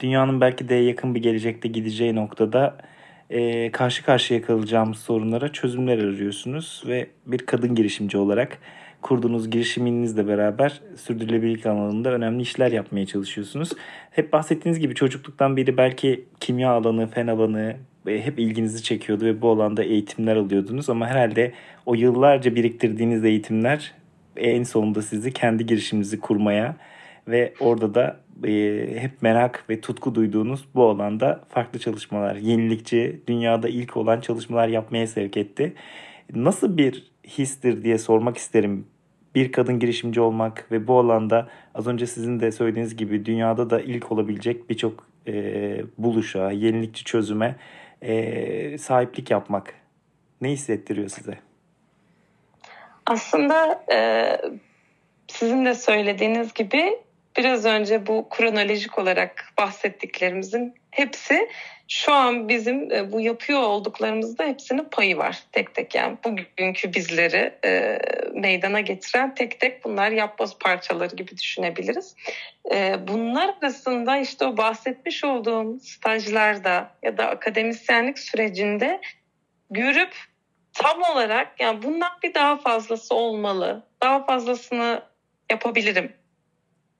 dünyanın 0.00 0.40
belki 0.40 0.68
de 0.68 0.74
yakın 0.74 1.14
bir 1.14 1.22
gelecekte 1.22 1.68
gideceği 1.68 2.14
noktada 2.14 2.76
e, 3.30 3.72
karşı 3.72 4.04
karşıya 4.04 4.42
kalacağımız 4.42 4.98
sorunlara 4.98 5.52
çözümler 5.52 5.98
arıyorsunuz 5.98 6.82
ve 6.86 7.06
bir 7.26 7.38
kadın 7.38 7.74
girişimci 7.74 8.18
olarak 8.18 8.58
kurduğunuz 9.02 9.50
girişiminizle 9.50 10.28
beraber 10.28 10.80
sürdürülebilirlik 10.96 11.66
alanında 11.66 12.12
önemli 12.12 12.42
işler 12.42 12.72
yapmaya 12.72 13.06
çalışıyorsunuz. 13.06 13.72
Hep 14.10 14.32
bahsettiğiniz 14.32 14.80
gibi 14.80 14.94
çocukluktan 14.94 15.56
beri 15.56 15.76
belki 15.76 16.24
kimya 16.40 16.70
alanı, 16.70 17.06
fen 17.06 17.26
alanı 17.26 17.76
hep 18.06 18.38
ilginizi 18.38 18.82
çekiyordu 18.82 19.24
ve 19.24 19.42
bu 19.42 19.50
alanda 19.50 19.84
eğitimler 19.84 20.36
alıyordunuz 20.36 20.90
ama 20.90 21.06
herhalde 21.06 21.52
o 21.86 21.94
yıllarca 21.94 22.54
biriktirdiğiniz 22.54 23.24
eğitimler 23.24 23.92
en 24.36 24.62
sonunda 24.62 25.02
sizi 25.02 25.32
kendi 25.32 25.66
girişiminizi 25.66 26.20
kurmaya 26.20 26.76
ve 27.28 27.52
orada 27.60 27.94
da 27.94 28.20
e, 28.44 28.86
hep 28.98 29.22
merak 29.22 29.64
ve 29.70 29.80
tutku 29.80 30.14
duyduğunuz 30.14 30.64
bu 30.74 30.88
alanda 30.88 31.44
farklı 31.48 31.78
çalışmalar, 31.78 32.36
yenilikçi, 32.36 33.20
dünyada 33.26 33.68
ilk 33.68 33.96
olan 33.96 34.20
çalışmalar 34.20 34.68
yapmaya 34.68 35.06
sevk 35.06 35.36
etti. 35.36 35.74
Nasıl 36.34 36.76
bir 36.76 37.10
histir 37.26 37.84
diye 37.84 37.98
sormak 37.98 38.36
isterim. 38.36 38.86
Bir 39.34 39.52
kadın 39.52 39.78
girişimci 39.78 40.20
olmak 40.20 40.72
ve 40.72 40.86
bu 40.86 40.98
alanda 40.98 41.48
az 41.74 41.86
önce 41.86 42.06
sizin 42.06 42.40
de 42.40 42.52
söylediğiniz 42.52 42.96
gibi 42.96 43.26
dünyada 43.26 43.70
da 43.70 43.80
ilk 43.80 44.12
olabilecek 44.12 44.70
birçok 44.70 45.06
e, 45.26 45.82
buluşa, 45.98 46.50
yenilikçi 46.50 47.04
çözüme 47.04 47.56
e, 48.06 48.78
sahiplik 48.78 49.30
yapmak 49.30 49.74
ne 50.40 50.50
hissettiriyor 50.50 51.08
size? 51.08 51.38
Aslında 53.06 53.84
e, 53.92 53.98
sizin 55.28 55.64
de 55.64 55.74
söylediğiniz 55.74 56.54
gibi 56.54 56.98
biraz 57.36 57.64
önce 57.64 58.06
bu 58.06 58.28
kronolojik 58.28 58.98
olarak 58.98 59.52
bahsettiklerimizin 59.58 60.74
hepsi 60.90 61.48
şu 61.88 62.12
an 62.12 62.48
bizim 62.48 62.92
e, 62.92 63.12
bu 63.12 63.20
yapıyor 63.20 63.60
olduklarımızda 63.60 64.44
hepsinin 64.44 64.84
payı 64.84 65.16
var 65.16 65.42
tek 65.52 65.74
tek 65.74 65.94
yani 65.94 66.16
bugünkü 66.24 66.94
bizleri 66.94 67.54
e, 67.64 67.98
meydana 68.34 68.80
getiren 68.80 69.34
tek 69.34 69.60
tek 69.60 69.84
bunlar 69.84 70.10
yapboz 70.10 70.58
parçaları 70.58 71.16
gibi 71.16 71.36
düşünebiliriz. 71.36 72.16
E, 72.72 73.08
bunlar 73.08 73.54
arasında 73.62 74.18
işte 74.18 74.44
o 74.44 74.56
bahsetmiş 74.56 75.24
olduğum 75.24 75.80
stajlarda 75.80 76.90
ya 77.02 77.18
da 77.18 77.28
akademisyenlik 77.28 78.18
sürecinde 78.18 79.00
görüp 79.70 80.14
tam 80.72 81.02
olarak 81.02 81.60
yani 81.60 81.82
bundan 81.82 82.12
bir 82.22 82.34
daha 82.34 82.56
fazlası 82.56 83.14
olmalı. 83.14 83.86
Daha 84.02 84.24
fazlasını 84.24 85.02
yapabilirim. 85.50 86.12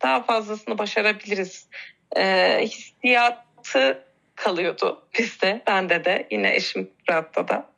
Daha 0.02 0.22
fazlasını 0.22 0.78
başarabiliriz. 0.78 1.68
E, 2.16 2.58
hissiyatı 2.62 4.04
kalıyordu 4.34 5.06
bizde, 5.18 5.62
bende 5.66 6.04
de, 6.04 6.26
yine 6.30 6.54
eşim 6.56 6.90
Fırat'ta 7.06 7.48
da. 7.48 7.70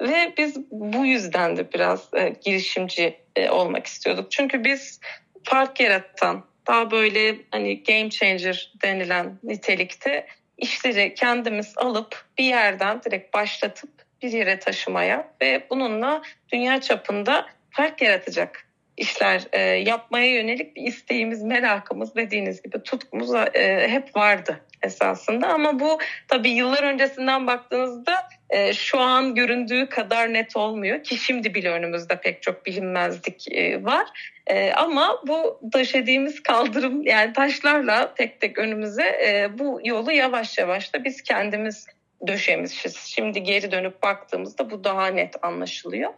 Ve 0.00 0.32
biz 0.38 0.56
bu 0.70 1.06
yüzden 1.06 1.56
de 1.56 1.72
biraz 1.72 2.14
e, 2.14 2.34
girişimci 2.44 3.16
e, 3.36 3.50
olmak 3.50 3.86
istiyorduk. 3.86 4.30
Çünkü 4.30 4.64
biz 4.64 5.00
fark 5.44 5.80
yaratan, 5.80 6.44
daha 6.66 6.90
böyle 6.90 7.36
hani 7.50 7.82
game 7.82 8.10
changer 8.10 8.72
denilen 8.82 9.38
nitelikte 9.42 10.26
işleri 10.58 11.14
kendimiz 11.14 11.72
alıp 11.76 12.24
bir 12.38 12.44
yerden 12.44 13.02
direkt 13.02 13.34
başlatıp 13.34 13.90
bir 14.22 14.32
yere 14.32 14.58
taşımaya 14.58 15.32
ve 15.40 15.66
bununla 15.70 16.22
dünya 16.52 16.80
çapında 16.80 17.46
fark 17.70 18.02
yaratacak 18.02 18.66
işler 18.96 19.42
e, 19.52 19.60
yapmaya 19.60 20.34
yönelik 20.34 20.76
bir 20.76 20.82
isteğimiz, 20.82 21.42
merakımız 21.42 22.14
dediğiniz 22.14 22.62
gibi 22.62 22.82
tutkumuz 22.82 23.34
e, 23.34 23.88
hep 23.88 24.16
vardı 24.16 24.60
esasında. 24.82 25.48
Ama 25.48 25.80
bu 25.80 25.98
tabii 26.28 26.50
yıllar 26.50 26.82
öncesinden 26.82 27.46
baktığınızda 27.46 28.28
e, 28.50 28.72
şu 28.72 28.98
an 28.98 29.34
göründüğü 29.34 29.88
kadar 29.88 30.32
net 30.32 30.56
olmuyor 30.56 31.02
ki 31.02 31.16
şimdi 31.16 31.54
bile 31.54 31.70
önümüzde 31.70 32.20
pek 32.20 32.42
çok 32.42 32.66
bilinmezlik 32.66 33.52
e, 33.52 33.84
var. 33.84 34.06
E, 34.46 34.72
ama 34.72 35.22
bu 35.26 35.60
döşediğimiz 35.72 36.42
kaldırım 36.42 37.06
yani 37.06 37.32
taşlarla 37.32 38.14
tek 38.14 38.40
tek 38.40 38.58
önümüze 38.58 39.04
e, 39.04 39.58
bu 39.58 39.80
yolu 39.84 40.12
yavaş 40.12 40.58
yavaş 40.58 40.94
da 40.94 41.04
biz 41.04 41.22
kendimiz 41.22 41.86
döşemişiz. 42.26 42.96
Şimdi 42.96 43.42
geri 43.42 43.70
dönüp 43.70 44.02
baktığımızda 44.02 44.70
bu 44.70 44.84
daha 44.84 45.06
net 45.06 45.44
anlaşılıyor. 45.44 46.12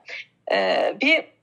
E, 0.53 0.93
bir 1.01 1.34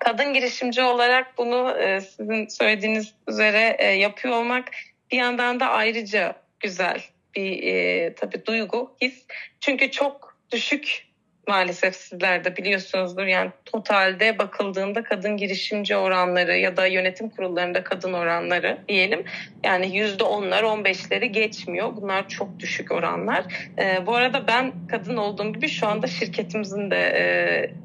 kadın 0.00 0.34
girişimci 0.34 0.82
olarak 0.82 1.38
bunu 1.38 1.70
e, 1.78 2.00
sizin 2.00 2.46
söylediğiniz 2.46 3.14
üzere 3.28 3.76
e, 3.78 3.86
yapıyor 3.86 4.34
olmak 4.34 4.70
bir 5.10 5.16
yandan 5.16 5.60
da 5.60 5.70
ayrıca 5.70 6.34
güzel 6.60 7.02
bir 7.36 7.62
e, 7.62 8.14
tabii 8.14 8.46
duygu, 8.46 8.96
his. 9.00 9.26
Çünkü 9.60 9.90
çok 9.90 10.36
düşük 10.52 11.07
maalesef 11.48 11.96
sizler 11.96 12.44
de 12.44 12.56
biliyorsunuzdur. 12.56 13.26
Yani 13.26 13.50
totalde 13.64 14.38
bakıldığında 14.38 15.02
kadın 15.02 15.36
girişimci 15.36 15.96
oranları 15.96 16.56
ya 16.56 16.76
da 16.76 16.86
yönetim 16.86 17.30
kurullarında 17.30 17.84
kadın 17.84 18.12
oranları 18.12 18.78
diyelim. 18.88 19.24
Yani 19.64 19.96
yüzde 19.96 20.24
onlar, 20.24 20.62
on 20.62 20.84
beşleri 20.84 21.32
geçmiyor. 21.32 21.96
Bunlar 21.96 22.28
çok 22.28 22.58
düşük 22.58 22.92
oranlar. 22.92 23.44
E, 23.78 24.06
bu 24.06 24.14
arada 24.14 24.46
ben 24.46 24.72
kadın 24.90 25.16
olduğum 25.16 25.52
gibi 25.52 25.68
şu 25.68 25.86
anda 25.86 26.06
şirketimizin 26.06 26.90
de 26.90 26.96
e, 26.96 27.24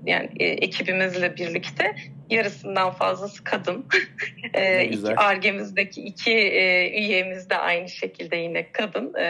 yani 0.06 0.30
e, 0.40 0.46
ekibimizle 0.46 1.38
birlikte 1.38 1.96
yarısından 2.34 2.92
fazlası 2.92 3.44
kadın. 3.44 3.86
e, 4.54 4.86
iki 4.86 5.16
argemizdeki 5.16 6.02
iki 6.02 6.34
e, 6.34 6.90
üyemiz 7.00 7.50
de 7.50 7.58
aynı 7.58 7.90
şekilde 7.90 8.36
yine 8.36 8.72
kadın. 8.72 9.14
E, 9.14 9.24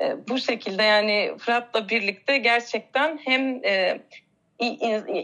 e, 0.00 0.16
bu 0.28 0.38
şekilde 0.38 0.82
yani 0.82 1.32
Fırat'la 1.38 1.88
birlikte 1.88 2.38
gerçekten 2.38 3.18
hem 3.24 3.64
e, 3.64 4.00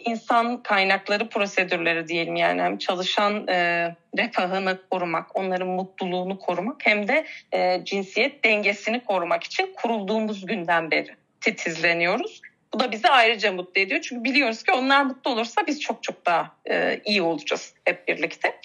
insan 0.05 0.62
kaynakları 0.62 1.29
prosedürleri 1.29 2.09
diyelim 2.09 2.37
yani 2.37 2.62
hem 2.62 2.79
çalışan 2.79 3.49
e, 3.49 3.88
refahını 4.18 4.79
korumak, 4.90 5.37
onların 5.37 5.68
mutluluğunu 5.68 6.38
korumak 6.38 6.87
hem 6.87 7.09
de 7.09 7.27
e, 7.53 7.85
cinsiyet 7.85 8.44
dengesini 8.44 9.05
korumak 9.05 9.44
için 9.44 9.73
kurulduğumuz 9.77 10.47
günden 10.47 10.90
beri 10.90 11.14
titizleniyoruz. 11.40 12.40
Bu 12.74 12.80
da 12.80 12.92
bizi 12.92 13.08
ayrıca 13.08 13.52
mutlu 13.52 13.80
ediyor. 13.80 14.00
Çünkü 14.00 14.24
biliyoruz 14.24 14.62
ki 14.62 14.72
onlar 14.72 15.02
mutlu 15.02 15.30
olursa 15.30 15.66
biz 15.66 15.80
çok 15.80 16.02
çok 16.02 16.26
daha 16.26 16.56
e, 16.70 17.00
iyi 17.04 17.22
olacağız 17.22 17.74
hep 17.84 18.08
birlikte. 18.08 18.60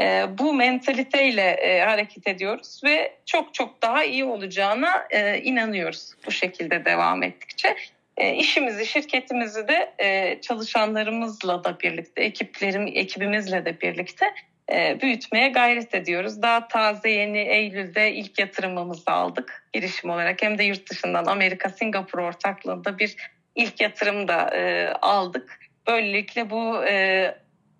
E, 0.00 0.26
bu 0.38 0.54
mentaliteyle 0.54 1.42
e, 1.42 1.80
hareket 1.80 2.26
ediyoruz 2.26 2.80
ve 2.84 3.12
çok 3.26 3.54
çok 3.54 3.82
daha 3.82 4.04
iyi 4.04 4.24
olacağına 4.24 5.06
e, 5.10 5.38
inanıyoruz 5.38 6.12
bu 6.26 6.30
şekilde 6.30 6.84
devam 6.84 7.22
ettikçe. 7.22 7.76
E, 8.16 8.34
işimizi, 8.34 8.86
şirketimizi 8.86 9.68
de 9.68 9.92
e, 9.98 10.40
çalışanlarımızla 10.40 11.64
da 11.64 11.80
birlikte, 11.80 12.22
ekiplerim, 12.22 12.86
ekibimizle 12.86 13.64
de 13.64 13.80
birlikte 13.80 14.34
e, 14.72 15.00
büyütmeye 15.00 15.48
gayret 15.48 15.94
ediyoruz. 15.94 16.42
Daha 16.42 16.68
taze 16.68 17.10
yeni 17.10 17.38
Eylül'de 17.38 18.12
ilk 18.12 18.38
yatırımımızı 18.38 19.10
aldık 19.10 19.66
girişim 19.72 20.10
olarak. 20.10 20.42
Hem 20.42 20.58
de 20.58 20.64
yurt 20.64 20.90
dışından 20.90 21.24
Amerika, 21.24 21.68
Singapur 21.68 22.18
ortaklığında 22.18 22.98
bir 22.98 23.16
ilk 23.62 23.80
yatırım 23.80 24.28
da 24.28 24.56
e, 24.56 24.92
aldık. 25.02 25.58
Böylelikle 25.86 26.50
bu 26.50 26.84
e, 26.84 27.34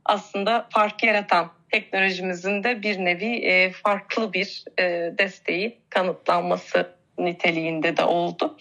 aslında 0.04 0.68
fark 0.70 1.02
yaratan 1.02 1.50
teknolojimizin 1.70 2.64
de 2.64 2.82
bir 2.82 2.98
nevi 2.98 3.36
e, 3.36 3.72
farklı 3.72 4.32
bir 4.32 4.64
e, 4.78 5.12
desteği 5.18 5.78
kanıtlanması 5.90 6.94
niteliğinde 7.18 7.96
de 7.96 8.04
oldu. 8.04 8.56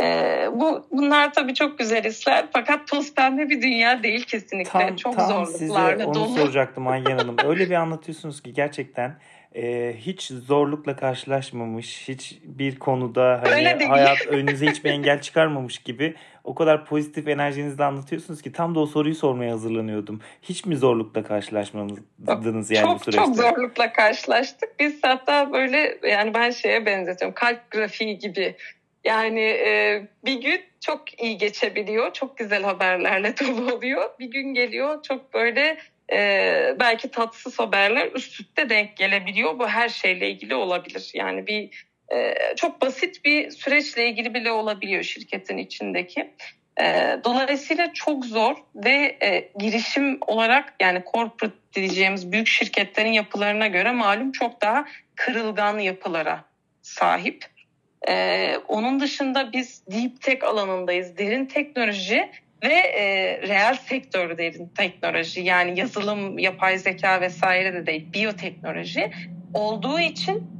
E, 0.00 0.04
bu 0.52 0.86
bunlar 0.92 1.32
tabii 1.32 1.54
çok 1.54 1.78
güzel 1.78 2.04
hisler 2.04 2.44
fakat 2.52 2.88
toz 2.88 3.14
pembe 3.14 3.48
bir 3.50 3.62
dünya 3.62 4.02
değil 4.02 4.24
kesinlikle. 4.24 4.70
Tam, 4.70 4.96
çok 4.96 5.16
tam 5.16 5.26
zorluklarla 5.28 5.98
size 5.98 6.06
onu 6.06 6.14
dolu. 6.14 6.38
soracaktım 6.38 6.88
Ayyan 6.88 7.18
Hanım. 7.18 7.36
Öyle 7.44 7.70
bir 7.70 7.74
anlatıyorsunuz 7.74 8.42
ki 8.42 8.52
gerçekten 8.52 9.18
e, 9.54 9.94
hiç 9.98 10.26
zorlukla 10.26 10.96
karşılaşmamış, 10.96 12.08
hiç 12.08 12.38
bir 12.44 12.78
konuda 12.78 13.42
hani 13.46 13.84
hayat 13.84 14.26
önünüze 14.26 14.66
hiçbir 14.66 14.90
engel 14.90 15.20
çıkarmamış 15.20 15.78
gibi 15.78 16.14
o 16.44 16.54
kadar 16.54 16.84
pozitif 16.84 17.28
enerjinizle 17.28 17.84
anlatıyorsunuz 17.84 18.42
ki 18.42 18.52
tam 18.52 18.74
da 18.74 18.80
o 18.80 18.86
soruyu 18.86 19.14
sormaya 19.14 19.52
hazırlanıyordum. 19.52 20.20
Hiç 20.42 20.66
mi 20.66 20.76
zorlukla 20.76 21.24
karşılaşmadınız 21.24 22.70
yani 22.70 22.86
çok, 22.86 23.00
bu 23.00 23.04
süreçte? 23.04 23.24
Çok 23.24 23.36
zorlukla 23.36 23.92
karşılaştık. 23.92 24.80
Biz 24.80 24.98
hatta 25.02 25.52
böyle 25.52 25.98
yani 26.02 26.34
ben 26.34 26.50
şeye 26.50 26.86
benzetiyorum 26.86 27.34
kalp 27.34 27.70
grafiği 27.70 28.18
gibi. 28.18 28.56
Yani 29.04 29.40
e, 29.40 30.02
bir 30.24 30.40
gün 30.40 30.60
çok 30.80 31.22
iyi 31.22 31.38
geçebiliyor, 31.38 32.12
çok 32.12 32.38
güzel 32.38 32.62
haberlerle 32.62 33.34
dolu 33.40 33.74
oluyor. 33.74 34.10
Bir 34.18 34.30
gün 34.30 34.54
geliyor 34.54 35.02
çok 35.02 35.34
böyle 35.34 35.76
e, 36.12 36.76
belki 36.80 37.10
tatsız 37.10 37.58
haberler 37.58 38.12
üst 38.14 38.40
üste 38.40 38.68
denk 38.68 38.96
gelebiliyor. 38.96 39.58
Bu 39.58 39.68
her 39.68 39.88
şeyle 39.88 40.30
ilgili 40.30 40.54
olabilir. 40.54 41.10
Yani 41.14 41.46
bir 41.46 41.86
e, 42.14 42.34
çok 42.56 42.82
basit 42.82 43.24
bir 43.24 43.50
süreçle 43.50 44.08
ilgili 44.08 44.34
bile 44.34 44.50
olabiliyor 44.50 45.02
şirketin 45.02 45.58
içindeki. 45.58 46.30
E, 46.80 47.16
dolayısıyla 47.24 47.92
çok 47.92 48.24
zor 48.24 48.56
ve 48.74 49.16
e, 49.22 49.52
girişim 49.58 50.18
olarak 50.26 50.74
yani 50.80 51.02
corporate 51.12 51.56
diyeceğimiz 51.74 52.32
büyük 52.32 52.46
şirketlerin 52.46 53.12
yapılarına 53.12 53.66
göre 53.66 53.92
malum 53.92 54.32
çok 54.32 54.62
daha 54.62 54.84
kırılgan 55.14 55.78
yapılara 55.78 56.44
sahip. 56.82 57.52
Ee, 58.08 58.56
onun 58.68 59.00
dışında 59.00 59.52
biz 59.52 59.82
deep 59.86 60.20
tech 60.20 60.44
alanındayız. 60.44 61.18
Derin 61.18 61.46
teknoloji 61.46 62.30
ve 62.62 62.74
e, 62.74 63.38
reel 63.48 63.74
sektör 63.74 64.38
derin 64.38 64.68
teknoloji. 64.68 65.40
Yani 65.40 65.80
yazılım, 65.80 66.38
yapay 66.38 66.78
zeka 66.78 67.20
vesaire 67.20 67.74
de 67.74 67.86
değil 67.86 68.12
biyoteknoloji 68.12 69.10
olduğu 69.54 70.00
için 70.00 70.52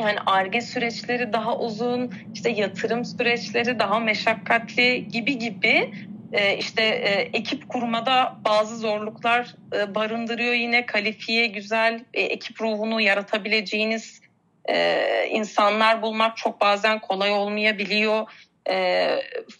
yani 0.00 0.18
ARGE 0.26 0.60
süreçleri 0.60 1.32
daha 1.32 1.58
uzun, 1.58 2.14
işte 2.34 2.50
yatırım 2.50 3.04
süreçleri 3.04 3.78
daha 3.78 3.98
meşakkatli 3.98 5.08
gibi 5.08 5.38
gibi 5.38 5.90
e, 6.32 6.56
işte 6.56 6.82
e, 6.82 7.10
ekip 7.38 7.68
kurmada 7.68 8.36
bazı 8.44 8.76
zorluklar 8.76 9.54
e, 9.76 9.94
barındırıyor 9.94 10.54
yine. 10.54 10.86
Kalifiye 10.86 11.46
güzel 11.46 12.04
e, 12.14 12.22
ekip 12.22 12.60
ruhunu 12.60 13.00
yaratabileceğiniz 13.00 14.20
e, 14.68 15.26
insanlar 15.30 16.02
bulmak 16.02 16.36
çok 16.36 16.60
bazen 16.60 16.98
kolay 16.98 17.32
olmayabiliyor 17.32 18.26
e, 18.68 19.08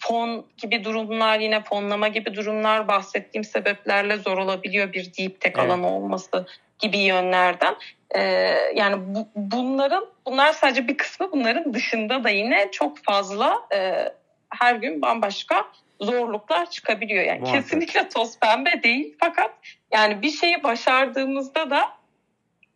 fon 0.01 0.47
gibi 0.59 0.85
durumlar 0.85 1.41
yine 1.41 1.63
fonlama 1.65 2.09
gibi 2.09 2.35
durumlar 2.35 2.89
bahsettiğim 2.89 3.45
sebeplerle 3.45 4.17
zor 4.17 4.39
olabiliyor 4.39 4.93
bir 4.93 5.05
deep 5.19 5.41
tech 5.41 5.55
evet. 5.59 5.59
alanı 5.59 5.91
olması 5.91 6.47
gibi 6.79 6.99
yönlerden. 6.99 7.77
E, 8.11 8.21
yani 8.75 8.97
bu, 9.15 9.29
bunların 9.37 10.07
bunlar 10.27 10.53
sadece 10.53 10.89
bir 10.89 10.97
kısmı 10.97 11.33
bunların 11.33 11.75
dışında 11.75 12.25
da 12.25 12.31
yine 12.31 12.71
çok 12.73 13.05
fazla 13.05 13.59
e, 13.75 14.09
her 14.51 14.75
gün 14.75 15.03
bambaşka 15.03 15.65
zorluklar 16.01 16.71
çıkabiliyor. 16.71 17.25
Yani 17.25 17.41
Muhakkak. 17.41 17.63
kesinlikle 17.63 18.09
toz 18.09 18.39
pembe 18.41 18.83
değil 18.83 19.17
fakat 19.21 19.51
yani 19.93 20.23
bir 20.23 20.31
şeyi 20.31 20.63
başardığımızda 20.63 21.71
da 21.71 21.83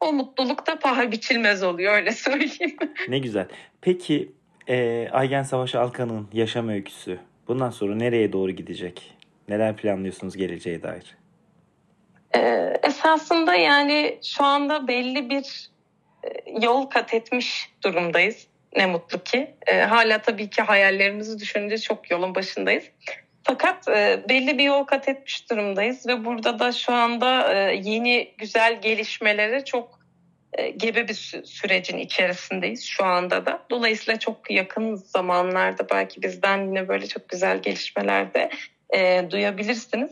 o 0.00 0.12
mutluluk 0.12 0.66
da 0.66 0.78
paha 0.78 1.12
biçilmez 1.12 1.62
oluyor 1.62 1.94
öyle 1.94 2.12
söyleyeyim. 2.12 2.76
Ne 3.08 3.18
güzel. 3.18 3.46
Peki 3.80 4.32
e, 4.68 5.08
Aygen 5.12 5.42
Savaş 5.42 5.74
Alkan'ın 5.74 6.28
yaşam 6.32 6.68
öyküsü 6.68 7.18
bundan 7.48 7.70
sonra 7.70 7.94
nereye 7.94 8.32
doğru 8.32 8.50
gidecek? 8.50 9.16
Neler 9.48 9.76
planlıyorsunuz 9.76 10.36
geleceğe 10.36 10.82
dair? 10.82 11.16
Ee, 12.34 12.74
esasında 12.82 13.54
yani 13.54 14.18
şu 14.24 14.44
anda 14.44 14.88
belli 14.88 15.30
bir 15.30 15.70
e, 16.24 16.28
yol 16.60 16.86
kat 16.86 17.14
etmiş 17.14 17.70
durumdayız. 17.84 18.46
Ne 18.76 18.86
mutlu 18.86 19.22
ki. 19.22 19.54
E, 19.66 19.80
hala 19.80 20.22
tabii 20.22 20.50
ki 20.50 20.62
hayallerimizi 20.62 21.38
düşününce 21.38 21.78
çok 21.78 22.10
yolun 22.10 22.34
başındayız. 22.34 22.84
Fakat 23.42 23.88
e, 23.88 24.24
belli 24.28 24.58
bir 24.58 24.64
yol 24.64 24.84
kat 24.84 25.08
etmiş 25.08 25.50
durumdayız 25.50 26.06
ve 26.06 26.24
burada 26.24 26.58
da 26.58 26.72
şu 26.72 26.92
anda 26.92 27.54
e, 27.54 27.74
yeni 27.74 28.34
güzel 28.38 28.80
gelişmelere 28.80 29.64
çok 29.64 29.99
e, 30.52 30.70
gebe 30.70 31.08
bir 31.08 31.42
sürecin 31.44 31.98
içerisindeyiz 31.98 32.84
şu 32.84 33.04
anda 33.04 33.46
da. 33.46 33.62
Dolayısıyla 33.70 34.18
çok 34.18 34.50
yakın 34.50 34.94
zamanlarda 34.94 35.88
belki 35.90 36.22
bizden 36.22 36.66
yine 36.66 36.88
böyle 36.88 37.06
çok 37.06 37.28
güzel 37.28 37.62
gelişmeler 37.62 38.34
de 38.34 38.50
e, 38.96 39.30
duyabilirsiniz. 39.30 40.10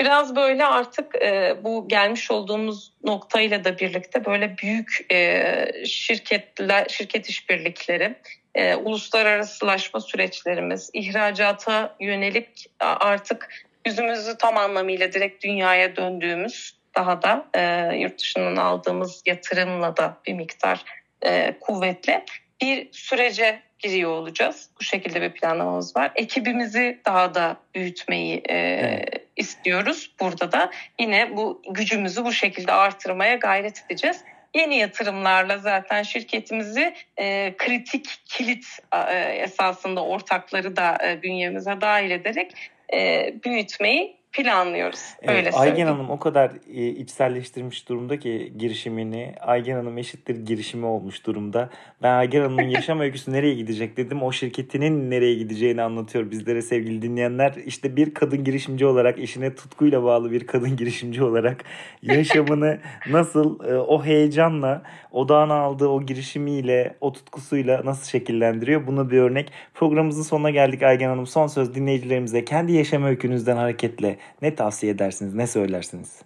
Biraz 0.00 0.36
böyle 0.36 0.66
artık 0.66 1.22
e, 1.22 1.56
bu 1.64 1.88
gelmiş 1.88 2.30
olduğumuz 2.30 2.92
noktayla 3.04 3.64
da 3.64 3.78
birlikte 3.78 4.24
böyle 4.24 4.58
büyük 4.58 5.12
e, 5.12 5.56
şirketler, 5.86 6.86
şirket 6.88 7.28
işbirlikleri, 7.28 8.14
e, 8.54 8.74
uluslararasılaşma 8.74 10.00
süreçlerimiz, 10.00 10.90
ihracata 10.92 11.96
yönelik 12.00 12.70
artık 12.80 13.48
yüzümüzü 13.86 14.38
tam 14.38 14.56
anlamıyla 14.56 15.12
direkt 15.12 15.44
dünyaya 15.44 15.96
döndüğümüz 15.96 16.79
daha 16.96 17.22
da 17.22 17.46
e, 17.54 17.96
yurt 17.96 18.18
dışından 18.18 18.56
aldığımız 18.56 19.22
yatırımla 19.26 19.96
da 19.96 20.16
bir 20.26 20.34
miktar 20.34 20.84
e, 21.22 21.58
kuvvetli 21.60 22.24
bir 22.62 22.88
sürece 22.92 23.62
giriyor 23.78 24.10
olacağız. 24.10 24.70
Bu 24.80 24.84
şekilde 24.84 25.22
bir 25.22 25.30
planlamamız 25.30 25.96
var. 25.96 26.12
Ekibimizi 26.14 27.00
daha 27.06 27.34
da 27.34 27.56
büyütmeyi 27.74 28.42
e, 28.50 29.04
istiyoruz. 29.36 30.14
Burada 30.20 30.52
da 30.52 30.70
yine 31.00 31.36
bu 31.36 31.62
gücümüzü 31.70 32.24
bu 32.24 32.32
şekilde 32.32 32.72
artırmaya 32.72 33.34
gayret 33.34 33.84
edeceğiz. 33.86 34.24
Yeni 34.54 34.76
yatırımlarla 34.76 35.58
zaten 35.58 36.02
şirketimizi 36.02 36.94
e, 37.16 37.54
kritik 37.58 38.22
kilit 38.24 38.66
e, 39.08 39.18
esasında 39.20 40.04
ortakları 40.04 40.76
da 40.76 40.98
e, 41.04 41.22
bünyemize 41.22 41.80
dahil 41.80 42.10
ederek 42.10 42.52
e, 42.92 43.34
büyütmeyi 43.44 44.19
planlıyoruz. 44.32 45.00
Evet, 45.22 45.46
Öyle 45.46 45.50
Aygen 45.50 45.86
Hanım 45.86 46.10
o 46.10 46.18
kadar 46.18 46.50
e, 46.74 46.86
içselleştirmiş 46.86 47.88
durumda 47.88 48.18
ki 48.18 48.52
girişimini. 48.58 49.34
Aygen 49.40 49.76
Hanım 49.76 49.98
eşittir 49.98 50.46
girişimi 50.46 50.86
olmuş 50.86 51.26
durumda. 51.26 51.70
Ben 52.02 52.12
Aygen 52.12 52.40
Hanım'ın 52.40 52.62
yaşam 52.68 53.00
öyküsü 53.00 53.32
nereye 53.32 53.54
gidecek 53.54 53.96
dedim. 53.96 54.22
O 54.22 54.32
şirketinin 54.32 55.10
nereye 55.10 55.34
gideceğini 55.34 55.82
anlatıyor 55.82 56.30
bizlere 56.30 56.62
sevgili 56.62 57.02
dinleyenler. 57.02 57.54
İşte 57.66 57.96
bir 57.96 58.14
kadın 58.14 58.44
girişimci 58.44 58.86
olarak, 58.86 59.18
işine 59.18 59.54
tutkuyla 59.54 60.02
bağlı 60.02 60.30
bir 60.30 60.46
kadın 60.46 60.76
girişimci 60.76 61.22
olarak 61.22 61.64
yaşamını 62.02 62.78
nasıl 63.10 63.64
e, 63.64 63.78
o 63.78 64.04
heyecanla, 64.04 64.82
odağına 65.12 65.54
aldığı 65.54 65.88
o 65.88 66.02
girişimiyle, 66.02 66.96
o 67.00 67.12
tutkusuyla 67.12 67.82
nasıl 67.84 68.08
şekillendiriyor? 68.08 68.86
Buna 68.86 69.10
bir 69.10 69.18
örnek. 69.18 69.52
Programımızın 69.74 70.22
sonuna 70.22 70.50
geldik 70.50 70.82
Aygen 70.82 71.08
Hanım. 71.08 71.26
Son 71.26 71.46
söz 71.46 71.74
dinleyicilerimize 71.74 72.44
kendi 72.44 72.72
yaşam 72.72 73.04
öykünüzden 73.04 73.56
hareketle 73.56 74.19
ne 74.42 74.54
tavsiye 74.54 74.92
edersiniz, 74.92 75.34
ne 75.34 75.46
söylersiniz? 75.46 76.22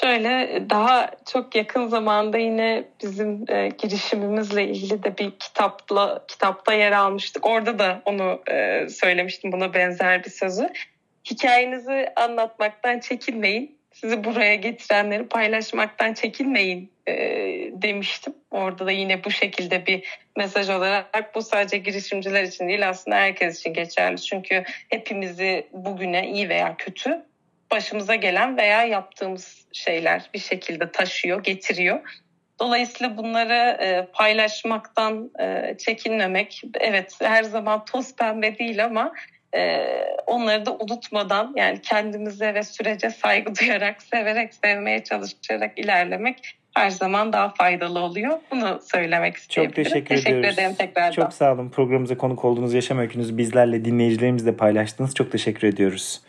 Şöyle 0.00 0.62
daha 0.70 1.10
çok 1.32 1.54
yakın 1.54 1.86
zamanda 1.86 2.38
yine 2.38 2.84
bizim 3.02 3.44
e, 3.50 3.68
girişimimizle 3.68 4.68
ilgili 4.68 5.02
de 5.02 5.18
bir 5.18 5.30
kitapla 5.30 6.24
kitapta 6.28 6.74
yer 6.74 6.92
almıştık. 6.92 7.46
Orada 7.46 7.78
da 7.78 8.02
onu 8.04 8.42
e, 8.50 8.88
söylemiştim 8.88 9.52
buna 9.52 9.74
benzer 9.74 10.24
bir 10.24 10.30
sözü. 10.30 10.68
Hikayenizi 11.30 12.08
anlatmaktan 12.16 13.00
çekinmeyin. 13.00 13.78
Sizi 13.92 14.24
buraya 14.24 14.54
getirenleri 14.54 15.28
paylaşmaktan 15.28 16.14
çekinmeyin 16.14 16.93
e, 17.08 17.14
demiştim. 17.72 18.34
Orada 18.50 18.86
da 18.86 18.90
yine 18.90 19.24
bu 19.24 19.30
şekilde 19.30 19.86
bir 19.86 20.20
mesaj 20.36 20.68
olarak 20.68 21.34
bu 21.34 21.42
sadece 21.42 21.78
girişimciler 21.78 22.42
için 22.42 22.68
değil 22.68 22.88
aslında 22.88 23.16
herkes 23.16 23.58
için 23.58 23.74
geçerli. 23.74 24.20
Çünkü 24.20 24.64
hepimizi 24.88 25.66
bugüne 25.72 26.30
iyi 26.30 26.48
veya 26.48 26.76
kötü 26.76 27.24
başımıza 27.70 28.14
gelen 28.14 28.56
veya 28.56 28.84
yaptığımız 28.84 29.66
şeyler 29.72 30.30
bir 30.34 30.38
şekilde 30.38 30.92
taşıyor, 30.92 31.42
getiriyor. 31.42 32.00
Dolayısıyla 32.60 33.16
bunları 33.16 33.82
e, 33.82 34.06
paylaşmaktan 34.12 35.30
e, 35.40 35.76
çekinmemek, 35.78 36.62
evet 36.80 37.18
her 37.22 37.42
zaman 37.42 37.84
toz 37.84 38.16
pembe 38.16 38.58
değil 38.58 38.84
ama 38.84 39.12
onları 40.26 40.66
da 40.66 40.72
unutmadan 40.72 41.52
yani 41.56 41.80
kendimize 41.82 42.54
ve 42.54 42.62
sürece 42.62 43.10
saygı 43.10 43.54
duyarak, 43.54 44.02
severek, 44.02 44.54
sevmeye 44.54 45.04
çalışarak 45.04 45.78
ilerlemek 45.78 46.56
her 46.74 46.90
zaman 46.90 47.32
daha 47.32 47.48
faydalı 47.48 47.98
oluyor. 47.98 48.38
Bunu 48.50 48.80
söylemek 48.92 49.36
isteyebilirim. 49.36 49.84
Çok 49.84 49.92
teşekkür, 49.92 50.08
teşekkür 50.08 50.38
ediyoruz. 50.38 50.58
ederim 50.58 50.74
tekrardan. 50.74 51.10
Çok 51.10 51.32
sağ 51.32 51.54
olun. 51.54 51.68
Programımıza 51.68 52.18
konuk 52.18 52.44
olduğunuz 52.44 52.74
yaşam 52.74 52.98
öykünüzü 52.98 53.38
bizlerle, 53.38 53.84
dinleyicilerimizle 53.84 54.56
paylaştınız. 54.56 55.14
Çok 55.14 55.32
teşekkür 55.32 55.68
ediyoruz. 55.68 56.20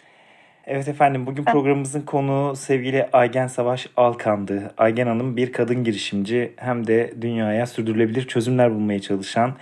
Evet 0.67 0.87
efendim 0.87 1.25
bugün 1.25 1.43
programımızın 1.43 2.01
konuğu 2.01 2.55
sevgili 2.55 3.09
Aygen 3.13 3.47
Savaş 3.47 3.87
Alkan'dı. 3.97 4.73
Aygen 4.77 5.07
Hanım 5.07 5.37
bir 5.37 5.51
kadın 5.51 5.83
girişimci 5.83 6.53
hem 6.57 6.87
de 6.87 7.13
dünyaya 7.21 7.65
sürdürülebilir 7.65 8.27
çözümler 8.27 8.75
bulmaya 8.75 9.01
çalışan, 9.01 9.55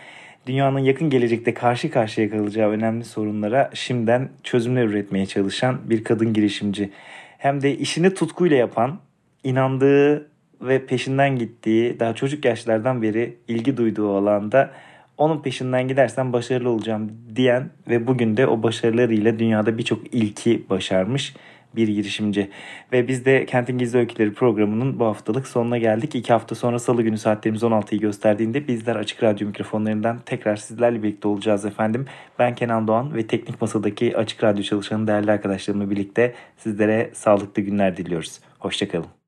dünyanın 0.48 0.80
yakın 0.80 1.10
gelecekte 1.10 1.54
karşı 1.54 1.92
karşıya 1.92 2.30
kalacağı 2.30 2.70
önemli 2.70 3.06
sorunlara 3.06 3.70
şimdiden 3.74 4.30
çözümler 4.44 4.84
üretmeye 4.84 5.26
çalışan 5.26 5.90
bir 5.90 6.04
kadın 6.04 6.34
girişimci. 6.34 6.90
Hem 7.38 7.62
de 7.62 7.78
işini 7.78 8.14
tutkuyla 8.14 8.58
yapan, 8.58 9.00
inandığı 9.44 10.33
ve 10.68 10.86
peşinden 10.86 11.36
gittiği 11.36 12.00
daha 12.00 12.16
çocuk 12.16 12.46
yaşlardan 12.46 13.02
beri 13.02 13.38
ilgi 13.48 13.78
duyduğu 13.78 14.18
alanda 14.18 14.72
onun 15.18 15.42
peşinden 15.42 15.88
gidersen 15.88 16.34
başarılı 16.34 16.70
olacağım 16.70 17.12
diyen 17.36 17.70
ve 17.90 18.08
bugün 18.08 18.38
de 18.38 18.48
o 18.48 18.64
başarılarıyla 18.64 19.40
dünyada 19.40 19.78
birçok 19.78 20.14
ilki 20.14 20.70
başarmış 20.70 21.34
bir 21.76 21.88
girişimci. 21.88 22.50
Ve 22.92 23.08
biz 23.08 23.26
de 23.26 23.46
Kentin 23.46 23.78
Gizli 23.78 24.00
Öyküleri 24.00 24.34
programının 24.34 25.00
bu 25.00 25.06
haftalık 25.06 25.48
sonuna 25.48 25.78
geldik. 25.78 26.16
İki 26.16 26.34
hafta 26.34 26.56
sonra 26.56 26.80
salı 26.80 27.02
günü 27.02 27.18
saatlerimiz 27.18 27.64
16'yı 27.64 28.02
gösterdiğinde 28.02 28.68
bizler 28.68 28.96
Açık 28.96 29.24
Radyo 29.24 29.48
mikrofonlarından 29.48 30.20
tekrar 30.26 30.56
sizlerle 30.56 31.04
birlikte 31.04 31.28
olacağız 31.28 31.66
efendim. 31.66 32.06
Ben 32.40 32.56
Kenan 32.56 32.88
Doğan 32.88 33.16
ve 33.16 33.28
Teknik 33.28 33.62
Masa'daki 33.62 34.18
Açık 34.18 34.44
Radyo 34.44 34.64
çalışanı 34.64 35.08
değerli 35.08 35.32
arkadaşlarımla 35.32 35.90
birlikte 35.90 36.34
sizlere 36.58 37.10
sağlıklı 37.14 37.62
günler 37.62 37.98
diliyoruz. 37.98 38.40
Hoşçakalın. 38.60 39.23